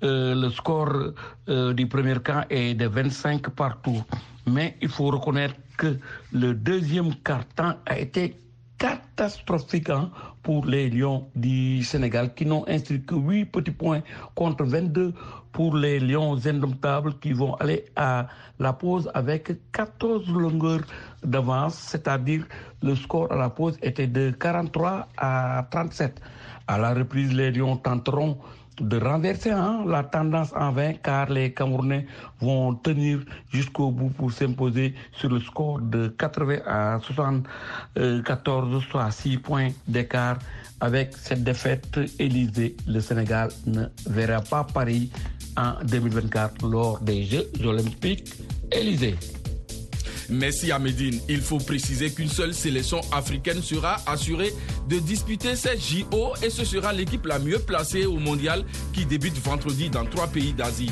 euh, 0.02 0.34
le 0.34 0.48
score 0.50 1.12
euh, 1.48 1.74
du 1.74 1.86
premier 1.86 2.16
camp 2.20 2.44
est 2.48 2.74
de 2.74 2.86
25 2.86 3.50
partout. 3.50 4.02
Mais 4.46 4.76
il 4.80 4.88
faut 4.88 5.06
reconnaître 5.08 5.54
que 5.76 5.98
le 6.32 6.54
deuxième 6.54 7.14
carton 7.16 7.74
a 7.84 7.98
été 7.98 8.36
catastrophique 8.80 9.90
hein, 9.90 10.10
pour 10.42 10.64
les 10.64 10.88
Lions 10.88 11.28
du 11.36 11.84
Sénégal 11.84 12.34
qui 12.34 12.46
n'ont 12.46 12.64
inscrit 12.66 13.02
que 13.04 13.14
8 13.14 13.44
petits 13.44 13.70
points 13.70 14.02
contre 14.34 14.64
22 14.64 15.12
pour 15.52 15.76
les 15.76 16.00
Lions 16.00 16.38
indomptables 16.46 17.18
qui 17.18 17.32
vont 17.34 17.54
aller 17.56 17.84
à 17.94 18.26
la 18.58 18.72
pause 18.72 19.10
avec 19.12 19.52
14 19.72 20.26
longueurs 20.30 20.80
d'avance, 21.22 21.74
c'est-à-dire 21.74 22.46
le 22.82 22.94
score 22.96 23.30
à 23.30 23.36
la 23.36 23.50
pause 23.50 23.76
était 23.82 24.06
de 24.06 24.30
43 24.30 25.08
à 25.18 25.66
37. 25.70 26.18
À 26.66 26.78
la 26.78 26.94
reprise, 26.94 27.34
les 27.34 27.50
Lions 27.50 27.76
tenteront 27.76 28.38
de 28.80 28.96
renverser 28.98 29.50
hein, 29.50 29.84
la 29.86 30.02
tendance 30.02 30.52
en 30.54 30.72
vain 30.72 30.94
car 31.02 31.30
les 31.30 31.52
Camerounais 31.52 32.06
vont 32.40 32.74
tenir 32.74 33.20
jusqu'au 33.52 33.90
bout 33.90 34.10
pour 34.10 34.32
s'imposer 34.32 34.94
sur 35.12 35.28
le 35.28 35.40
score 35.40 35.80
de 35.80 36.08
80 36.08 36.58
à 36.66 36.98
74, 37.00 38.82
soit 38.90 39.10
6 39.10 39.38
points 39.38 39.68
d'écart. 39.86 40.38
Avec 40.80 41.14
cette 41.16 41.44
défaite, 41.44 42.00
Élysée, 42.18 42.74
le 42.86 43.00
Sénégal 43.00 43.50
ne 43.66 43.84
verra 44.08 44.40
pas 44.40 44.64
Paris 44.64 45.10
en 45.56 45.74
2024 45.84 46.66
lors 46.66 46.98
des 47.00 47.24
Jeux 47.24 47.50
olympiques. 47.64 48.32
Élysée. 48.72 49.16
Merci 50.30 50.70
à 50.70 50.78
Medine. 50.78 51.20
Il 51.28 51.40
faut 51.40 51.58
préciser 51.58 52.10
qu'une 52.10 52.28
seule 52.28 52.54
sélection 52.54 53.00
africaine 53.12 53.62
sera 53.62 53.96
assurée 54.06 54.54
de 54.88 54.98
disputer 54.98 55.56
cette 55.56 55.80
JO 55.80 56.32
et 56.42 56.50
ce 56.50 56.64
sera 56.64 56.92
l'équipe 56.92 57.26
la 57.26 57.38
mieux 57.38 57.58
placée 57.58 58.06
au 58.06 58.18
mondial 58.18 58.64
qui 58.92 59.04
débute 59.04 59.36
vendredi 59.38 59.90
dans 59.90 60.04
trois 60.04 60.28
pays 60.28 60.52
d'Asie. 60.52 60.90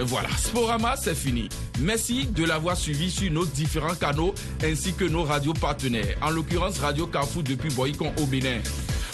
Voilà, 0.00 0.28
Sporama, 0.36 0.96
c'est 0.96 1.14
fini. 1.14 1.48
Merci 1.80 2.26
de 2.26 2.44
l'avoir 2.44 2.76
suivi 2.76 3.10
sur 3.10 3.30
nos 3.32 3.44
différents 3.44 3.96
canaux 3.96 4.32
ainsi 4.62 4.94
que 4.94 5.04
nos 5.04 5.24
radios 5.24 5.54
partenaires, 5.54 6.16
en 6.22 6.30
l'occurrence 6.30 6.78
Radio 6.78 7.06
Carrefour 7.06 7.42
depuis 7.42 7.70
Boycon 7.70 8.12
au 8.20 8.26
Bénin. 8.26 8.60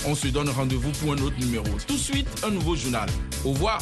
On 0.07 0.15
se 0.15 0.29
donne 0.29 0.51
rendez-vous 0.51 0.91
pour 0.93 1.13
un 1.15 1.19
autre 1.23 1.39
numéro. 1.39 1.65
Tout 1.87 1.95
de 1.95 1.99
suite, 1.99 2.29
un 2.47 2.51
nouveau 2.51 2.77
journal. 2.77 3.09
Au 3.45 3.53
revoir. 3.53 3.81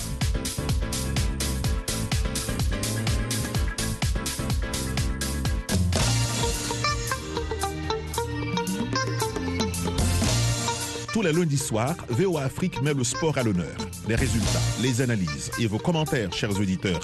Tous 11.22 11.28
les 11.28 11.34
lundis 11.34 11.62
VOA 12.08 12.42
Afrique 12.42 12.82
met 12.82 12.94
le 12.94 13.04
sport 13.04 13.38
à 13.38 13.44
l'honneur. 13.44 13.76
Les 14.08 14.16
résultats, 14.16 14.58
les 14.80 15.00
analyses 15.02 15.52
et 15.60 15.68
vos 15.68 15.78
commentaires, 15.78 16.32
chers 16.32 16.58
auditeurs. 16.58 16.98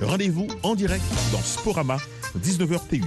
Rendez-vous 0.00 0.46
en 0.62 0.76
direct 0.76 1.02
dans 1.32 1.40
Sporama, 1.40 1.96
19h 2.38 2.86
TU. 2.88 3.02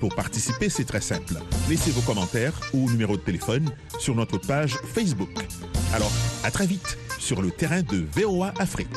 Pour 0.00 0.12
participer, 0.16 0.70
c'est 0.70 0.86
très 0.86 1.00
simple. 1.00 1.34
Laissez 1.68 1.92
vos 1.92 2.00
commentaires 2.00 2.58
ou 2.74 2.90
numéro 2.90 3.16
de 3.16 3.22
téléphone 3.22 3.70
sur 4.00 4.16
notre 4.16 4.38
page 4.38 4.76
Facebook. 4.92 5.30
Alors, 5.94 6.10
à 6.42 6.50
très 6.50 6.66
vite 6.66 6.98
sur 7.20 7.40
le 7.40 7.52
terrain 7.52 7.82
de 7.82 8.04
VOA 8.16 8.52
Afrique. 8.58 8.88